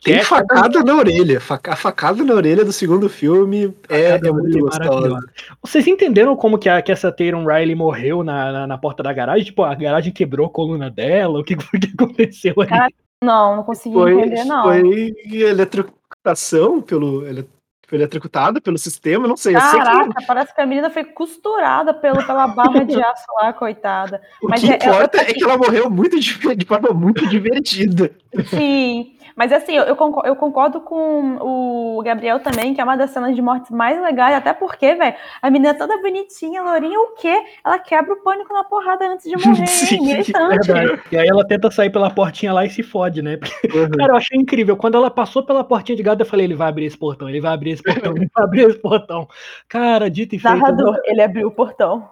[0.02, 1.38] Tem é facada na orelha.
[1.38, 5.18] A facada na orelha do segundo filme é, é muito gostosa.
[5.62, 9.12] Vocês entenderam como que, a, que essa Tatum Riley morreu na, na, na, porta da
[9.12, 9.44] garagem?
[9.44, 11.40] Tipo, a garagem quebrou a coluna dela?
[11.40, 12.68] O que, que aconteceu ali?
[12.68, 12.88] Cara,
[13.22, 14.62] não, não consegui foi, entender, não.
[14.62, 17.26] Foi eletrocutação pelo.
[17.26, 17.46] Ele,
[17.86, 19.52] foi eletrocutada pelo sistema, não sei.
[19.52, 20.24] Caraca, que...
[20.24, 24.22] parece que a menina foi costurada pelo, pela barra de aço lá, coitada.
[24.40, 27.26] O Mas que é, importa é, é que ela morreu muito de, de forma muito
[27.26, 28.12] divertida.
[28.48, 29.16] Sim.
[29.37, 33.43] Mas assim, eu, eu, concordo, com o Gabriel também, que é uma das cenas de
[33.43, 37.43] mortes mais legais, até porque, velho, a menina toda bonitinha, lourinha, o quê?
[37.64, 41.03] Ela quebra o pânico na porrada antes de morrer, Sim, Verdade.
[41.11, 43.37] E aí ela tenta sair pela portinha lá e se fode, né?
[43.37, 43.90] Porque, uhum.
[43.90, 44.77] Cara, eu achei incrível.
[44.77, 47.40] Quando ela passou pela portinha de gato, eu falei, ele vai abrir esse portão, ele
[47.40, 49.29] vai abrir esse portão, ele vai abrir esse portão.
[49.69, 50.57] Cara, dito e feito.
[50.57, 52.09] Narrador, ele abriu o portão.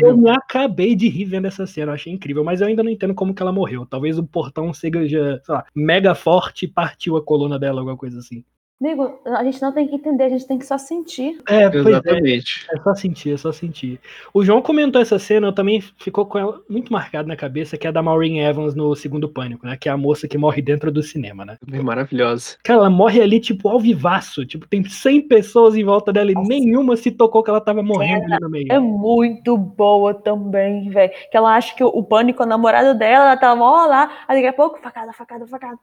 [0.00, 2.90] Eu me acabei de rir vendo essa cena, eu achei incrível, mas eu ainda não
[2.90, 3.86] entendo como que ela morreu.
[3.86, 8.18] Talvez o portão seja, sei lá, mega forte e partiu a coluna dela, alguma coisa
[8.18, 8.44] assim.
[8.78, 11.38] Amigo, a gente não tem que entender, a gente tem que só sentir.
[11.48, 12.66] É, pois Exatamente.
[12.70, 13.98] É, é só sentir, é só sentir.
[14.34, 17.86] O João comentou essa cena, eu também ficou com ela muito marcado na cabeça, que
[17.86, 19.78] é a da Maureen Evans no segundo Pânico, né?
[19.80, 21.56] Que é a moça que morre dentro do cinema, né?
[21.72, 22.58] É maravilhosa.
[22.62, 24.44] Cara, ela morre ali, tipo, ao vivaço.
[24.44, 26.46] Tipo, tem 100 pessoas em volta dela e Nossa.
[26.46, 28.70] nenhuma se tocou que ela tava morrendo ali no meio.
[28.70, 31.12] É muito boa também, velho.
[31.30, 34.36] Que ela acha que o, Pânico é o namorado dela, ela tava, ó lá, aí
[34.36, 35.78] daqui a pouco, facada, facada, facada.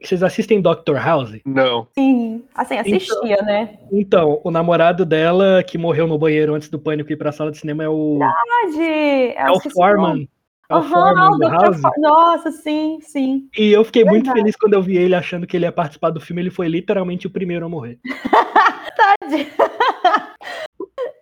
[0.00, 1.38] Vocês assistem Doctor House?
[1.44, 1.86] Não.
[1.94, 2.21] Sim.
[2.54, 3.78] Assim, assistia, então, né?
[3.90, 7.58] Então, o namorado dela, que morreu no banheiro antes do pânico ir pra sala de
[7.58, 8.18] cinema, é o.
[8.18, 9.34] Verdade!
[9.36, 10.28] É, o Foreman.
[10.68, 11.80] É o uhum, Foreman do House.
[11.98, 13.48] Nossa, sim, sim.
[13.58, 14.24] E eu fiquei Verdade.
[14.24, 16.40] muito feliz quando eu vi ele achando que ele ia participar do filme.
[16.40, 17.98] Ele foi literalmente o primeiro a morrer.
[18.96, 19.46] Tadinho.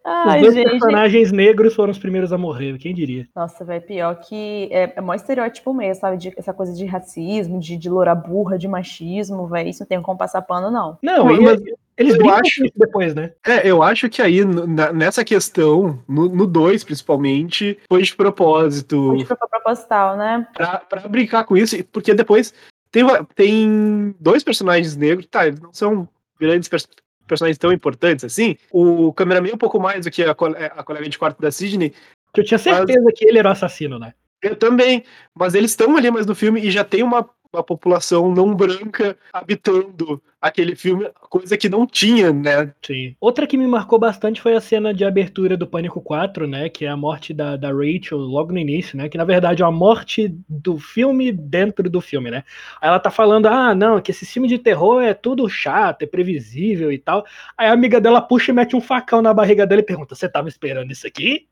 [0.05, 0.71] Ai, os dois gente.
[0.71, 3.29] personagens negros foram os primeiros a morrer, quem diria?
[3.35, 6.17] Nossa, velho, pior que é, é mó estereótipo mesmo, sabe?
[6.17, 9.69] De, essa coisa de racismo, de, de loura burra, de machismo, velho.
[9.69, 10.99] Isso não tem como passar pano, não.
[11.03, 11.61] Não, mas,
[12.01, 13.33] eles eu acho depois, né?
[13.47, 19.09] É, eu acho que aí, na, nessa questão, no 2 principalmente, foi de propósito.
[19.09, 20.47] Foi de proposital, né?
[20.55, 22.55] Pra, pra brincar com isso, porque depois
[22.91, 23.05] tem,
[23.35, 26.09] tem dois personagens negros, tá, eles não são
[26.41, 27.10] grandes personagens
[27.59, 28.57] tão importantes assim.
[28.71, 31.93] O cameraman é um pouco mais do que a, a colega de quarto da Sidney.
[32.37, 33.15] Eu tinha certeza mas...
[33.15, 34.15] que ele era o assassino, né?
[34.43, 35.05] Eu também,
[35.35, 39.17] mas eles estão ali mais no filme e já tem uma, uma população não branca
[39.33, 42.73] habitando aquele filme, coisa que não tinha, né?
[42.83, 43.15] Sim.
[43.21, 46.69] Outra que me marcou bastante foi a cena de abertura do Pânico 4, né?
[46.69, 49.09] Que é a morte da, da Rachel logo no início, né?
[49.09, 52.45] Que na verdade é uma morte do filme dentro do filme, né?
[52.81, 56.07] Aí ela tá falando, ah, não, que esse filme de terror é tudo chato, é
[56.07, 57.25] previsível e tal.
[57.59, 60.29] Aí a amiga dela puxa e mete um facão na barriga dela e pergunta: Você
[60.29, 61.47] tava esperando isso aqui?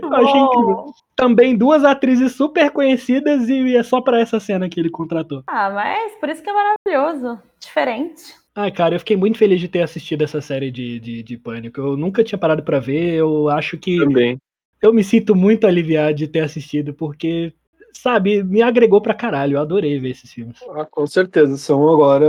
[0.00, 0.94] Eu achei incrível.
[1.16, 5.42] Também duas atrizes super conhecidas e é só pra essa cena que ele contratou.
[5.46, 7.39] Ah, mas por isso que é maravilhoso.
[7.60, 8.34] Diferente.
[8.54, 11.80] Ah, cara, eu fiquei muito feliz de ter assistido essa série de, de, de Pânico.
[11.80, 13.14] Eu nunca tinha parado pra ver.
[13.14, 14.38] Eu acho que Também.
[14.82, 17.52] eu me sinto muito aliviado de ter assistido, porque,
[17.92, 19.56] sabe, me agregou pra caralho.
[19.56, 20.58] Eu adorei ver esses filmes.
[20.70, 21.56] Ah, com certeza.
[21.56, 22.26] São agora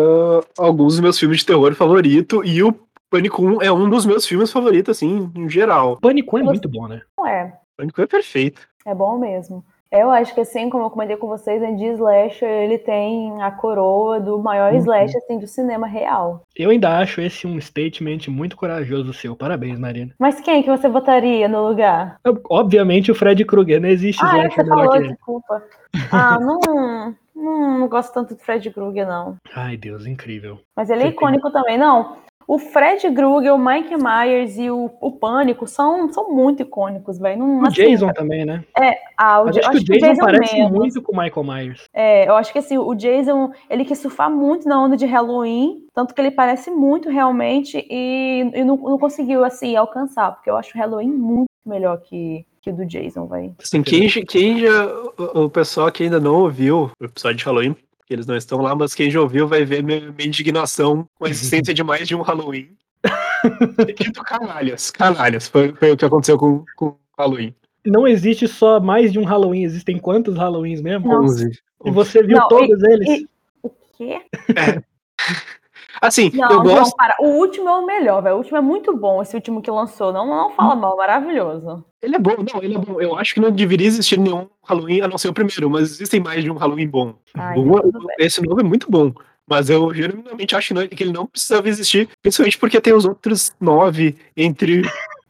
[0.57, 2.71] alguns dos meus filmes de terror favorito e o
[3.09, 5.97] Pânico 1 é um dos meus filmes favoritos, assim, em geral.
[5.97, 7.01] Pânico é muito bom, né?
[7.17, 7.59] Não é.
[7.75, 8.61] Pânico é perfeito.
[8.85, 9.65] É bom mesmo.
[9.91, 14.21] Eu acho que assim, como eu comentei com vocês, de slasher, ele tem a coroa
[14.21, 14.77] do maior Uhum.
[14.79, 16.43] slasher assim, do cinema real.
[16.55, 19.35] Eu ainda acho esse um statement muito corajoso seu.
[19.35, 20.13] Parabéns, Marina.
[20.17, 22.15] Mas quem que você votaria no lugar?
[22.23, 25.07] Eu- Obviamente o Fred Krueger, não existe Ah, é slasher você melhor falou, ele.
[25.09, 25.63] desculpa.
[26.09, 26.59] Ah, não,
[27.35, 29.35] não, não gosto tanto do Fred Krueger, não.
[29.53, 30.59] Ai, Deus, incrível.
[30.73, 32.15] Mas ele é Você tem- icônico também, não.
[32.47, 37.39] O Fred Krueger, o Mike Myers e o, o Pânico são, são muito icônicos, velho.
[37.39, 38.63] Não- O assim, Jason também, né?
[39.17, 40.71] ah, o Mas Ja- acho que o Jason parece menos.
[40.71, 41.83] muito com o Michael Myers.
[41.93, 45.85] É, eu acho que assim, o Jason, ele quis surfar muito na onda de Halloween,
[45.93, 50.57] tanto que ele parece muito realmente e, e não, não conseguiu, assim, alcançar, porque eu
[50.57, 53.55] acho o Halloween muito melhor que, que o do Jason, velho.
[53.61, 54.87] Assim, quem, quem já.
[55.35, 57.75] O, o pessoal que ainda não ouviu o episódio de Halloween,
[58.13, 61.29] eles não estão lá, mas quem já ouviu vai ver minha, minha indignação com a
[61.29, 62.69] existência de mais de um Halloween.
[63.97, 65.47] Dito canalhas, canalhas.
[65.47, 67.55] Foi, foi o que aconteceu com, com Halloween.
[67.85, 71.11] Não existe só mais de um Halloween, existem quantos Halloweens mesmo?
[71.23, 71.49] 11.
[71.83, 73.07] E você viu Não, todos eles?
[73.09, 73.29] e-
[73.63, 74.21] O quê?
[75.99, 76.95] Assim, Não, eu não, gosto.
[76.95, 77.15] para.
[77.19, 78.35] O último é o melhor, velho.
[78.35, 80.13] O último é muito bom, esse último que lançou.
[80.13, 81.83] Não, não fala mal, maravilhoso.
[82.01, 83.01] Ele é bom, não, ele é bom.
[83.01, 86.19] Eu acho que não deveria existir nenhum Halloween a não ser o primeiro, mas existem
[86.19, 87.15] mais de um Halloween bom.
[87.35, 87.79] Ai, Bom,
[88.19, 89.11] esse novo é muito bom.
[89.49, 93.03] Mas eu genuinamente acho que, não- que ele não precisava existir, principalmente porque tem os
[93.05, 94.81] outros nove entre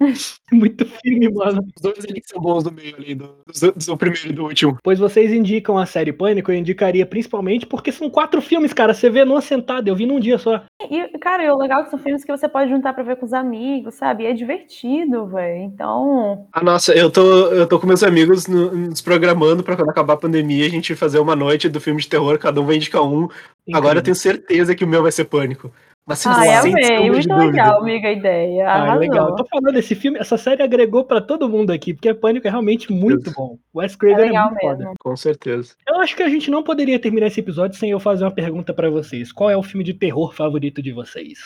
[0.52, 1.62] Muito filme, mano.
[1.76, 4.44] os dois ali que são bons no meio ali, do, do, do primeiro e do
[4.44, 4.78] último.
[4.84, 8.94] Pois vocês indicam a série Pânico, eu indicaria principalmente porque são quatro filmes, cara.
[8.94, 10.64] Você vê numa sentada, eu vi num dia só.
[10.90, 13.16] E, cara, e o legal é que são filmes que você pode juntar pra ver
[13.16, 14.24] com os amigos, sabe?
[14.24, 15.64] E é divertido, velho.
[15.64, 19.90] Então, Ah, nossa, eu tô, eu tô com meus amigos no- nos programando pra quando
[19.90, 22.76] acabar a pandemia a gente fazer uma noite do filme de terror, cada um vai
[22.76, 23.28] indicar um.
[23.74, 25.72] Agora eu tenho certeza que o meu vai ser Pânico.
[26.06, 27.10] Mas ai, amei.
[27.12, 28.68] Muito legal, amiga, a ideia.
[28.68, 29.30] Ah, legal.
[29.30, 32.50] Eu tô falando desse filme, essa série agregou pra todo mundo aqui, porque Pânico é
[32.50, 33.36] realmente muito Isso.
[33.36, 33.58] bom.
[33.72, 34.78] O Wes É Craven é, legal muito foda.
[34.78, 34.94] mesmo.
[35.00, 35.76] Com certeza.
[35.88, 38.74] Eu acho que a gente não poderia terminar esse episódio sem eu fazer uma pergunta
[38.74, 39.32] pra vocês.
[39.32, 41.40] Qual é o filme de terror favorito de vocês?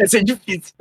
[0.00, 0.74] Essa é difícil.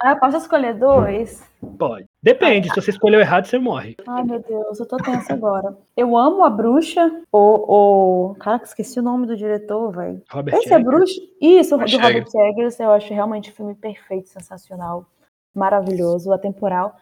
[0.00, 1.42] Ah, eu posso escolher dois?
[1.78, 2.06] Pode.
[2.22, 3.96] Depende, se você escolheu errado, você morre.
[4.06, 5.76] Ai, meu Deus, eu tô tensa agora.
[5.96, 8.30] Eu amo a bruxa, o.
[8.30, 8.34] o...
[8.36, 10.22] Caraca, esqueci o nome do diretor, velho.
[10.30, 11.20] Robert Esse é bruxa?
[11.40, 12.80] Isso, do Robert Robert Eggers.
[12.80, 15.06] Eu acho realmente um filme perfeito, sensacional,
[15.54, 16.96] maravilhoso, atemporal.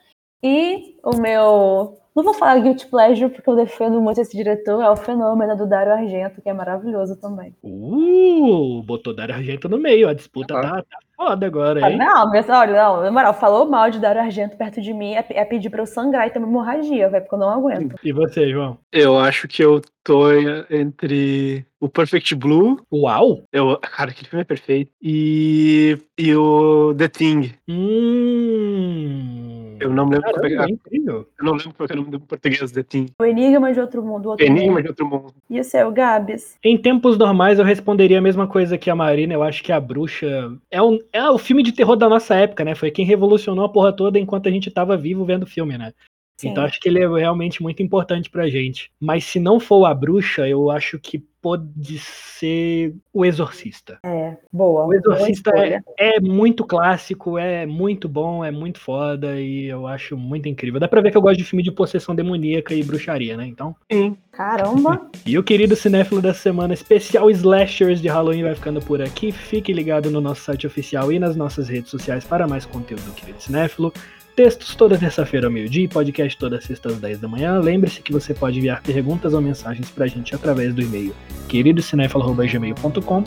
[0.47, 1.97] E o meu.
[2.15, 5.67] Não vou falar Guilty Pleasure, porque eu defendo muito esse diretor, é o Fenômeno do
[5.67, 7.53] Dario Argento, que é maravilhoso também.
[7.61, 10.09] Uh, botou Dario Argento no meio.
[10.09, 10.63] A disputa Ah.
[10.63, 11.97] tá, tá foda agora, Ah, hein?
[11.99, 15.25] Não, mas olha, não, na moral, falou mal de Dario Argento perto de mim é,
[15.31, 17.97] é pedir pra eu sangrar e ter uma hemorragia, velho, porque eu não aguento.
[18.05, 18.79] E você, João?
[18.93, 20.31] Eu acho que eu tô
[20.71, 22.81] entre o Perfect Blue.
[22.93, 23.43] Uau!
[23.53, 24.93] Eu, cara, aquele filme é perfeito.
[25.03, 27.55] E, e o The Thing.
[27.69, 29.44] Hum.
[29.85, 31.29] Eu não lembro como é que- Caramba, é incrível.
[31.39, 33.07] eu não lembro qual é o nome do português, The Thing.
[33.21, 34.83] O Enigma de Outro Mundo, outro Enigma mundo.
[34.83, 35.35] de Outro Mundo.
[35.51, 36.57] E o seu, Gabs?
[36.65, 39.35] Em tempos normais, eu responderia a mesma coisa que a Marina.
[39.35, 42.65] Eu acho que a bruxa é, um, é o filme de terror da nossa época,
[42.65, 42.75] né?
[42.75, 45.93] Foi quem revolucionou a porra toda enquanto a gente tava vivo vendo o filme, né?
[46.41, 46.49] Sim.
[46.49, 48.91] Então acho que ele é realmente muito importante pra gente.
[49.01, 53.99] Mas se não for a bruxa, eu acho que pode ser o Exorcista.
[54.03, 54.87] É, boa.
[54.87, 59.87] O Exorcista boa é, é muito clássico, é muito bom, é muito foda e eu
[59.87, 60.81] acho muito incrível.
[60.81, 63.47] Dá pra ver que eu gosto de filme de possessão demoníaca e bruxaria, né?
[63.47, 63.77] Então.
[63.93, 64.17] Sim.
[64.33, 65.03] Caramba.
[65.27, 69.33] E o querido cinéfilo da semana especial Slashers de Halloween vai ficando por aqui.
[69.33, 73.13] Fique ligado no nosso site oficial e nas nossas redes sociais para mais conteúdo do
[73.13, 73.93] querido cinéfilo.
[74.37, 77.61] Textos toda terça-feira ao meio-dia e podcast toda sexta às 10 da manhã.
[77.61, 81.15] Lembre-se que você pode enviar perguntas ou mensagens pra gente através do e-mail
[81.49, 83.25] queridocinéfilo.gmail.com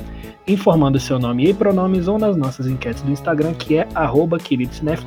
[0.48, 4.38] informando seu nome e pronomes ou nas nossas enquetes do Instagram, que é arroba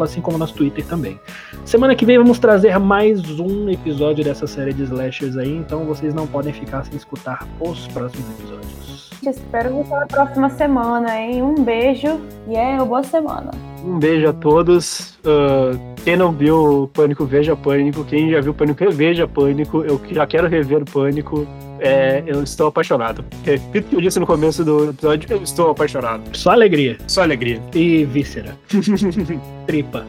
[0.05, 1.18] assim como nosso Twitter também.
[1.64, 6.12] Semana que vem vamos trazer mais um episódio dessa série de slashers aí, então vocês
[6.12, 9.11] não podem ficar sem escutar os próximos episódios.
[9.26, 11.42] Espero você na próxima semana, hein?
[11.42, 13.70] Um beijo e é uma boa semana.
[13.85, 15.18] Um beijo a todos.
[15.20, 18.05] Uh, quem não viu o Pânico, veja Pânico.
[18.05, 19.83] Quem já viu Pânico, reveja Pânico.
[19.83, 21.47] Eu já quero rever Pânico.
[21.78, 23.24] É, eu estou apaixonado.
[23.43, 26.22] Repito o que eu disse no começo do episódio, eu estou apaixonado.
[26.37, 26.99] Só alegria.
[27.07, 27.61] Só alegria.
[27.74, 28.57] E víscera.
[29.66, 30.05] Tripa.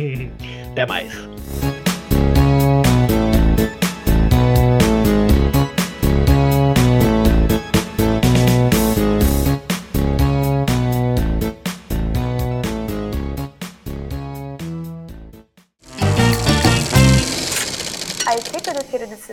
[0.72, 1.33] Até mais.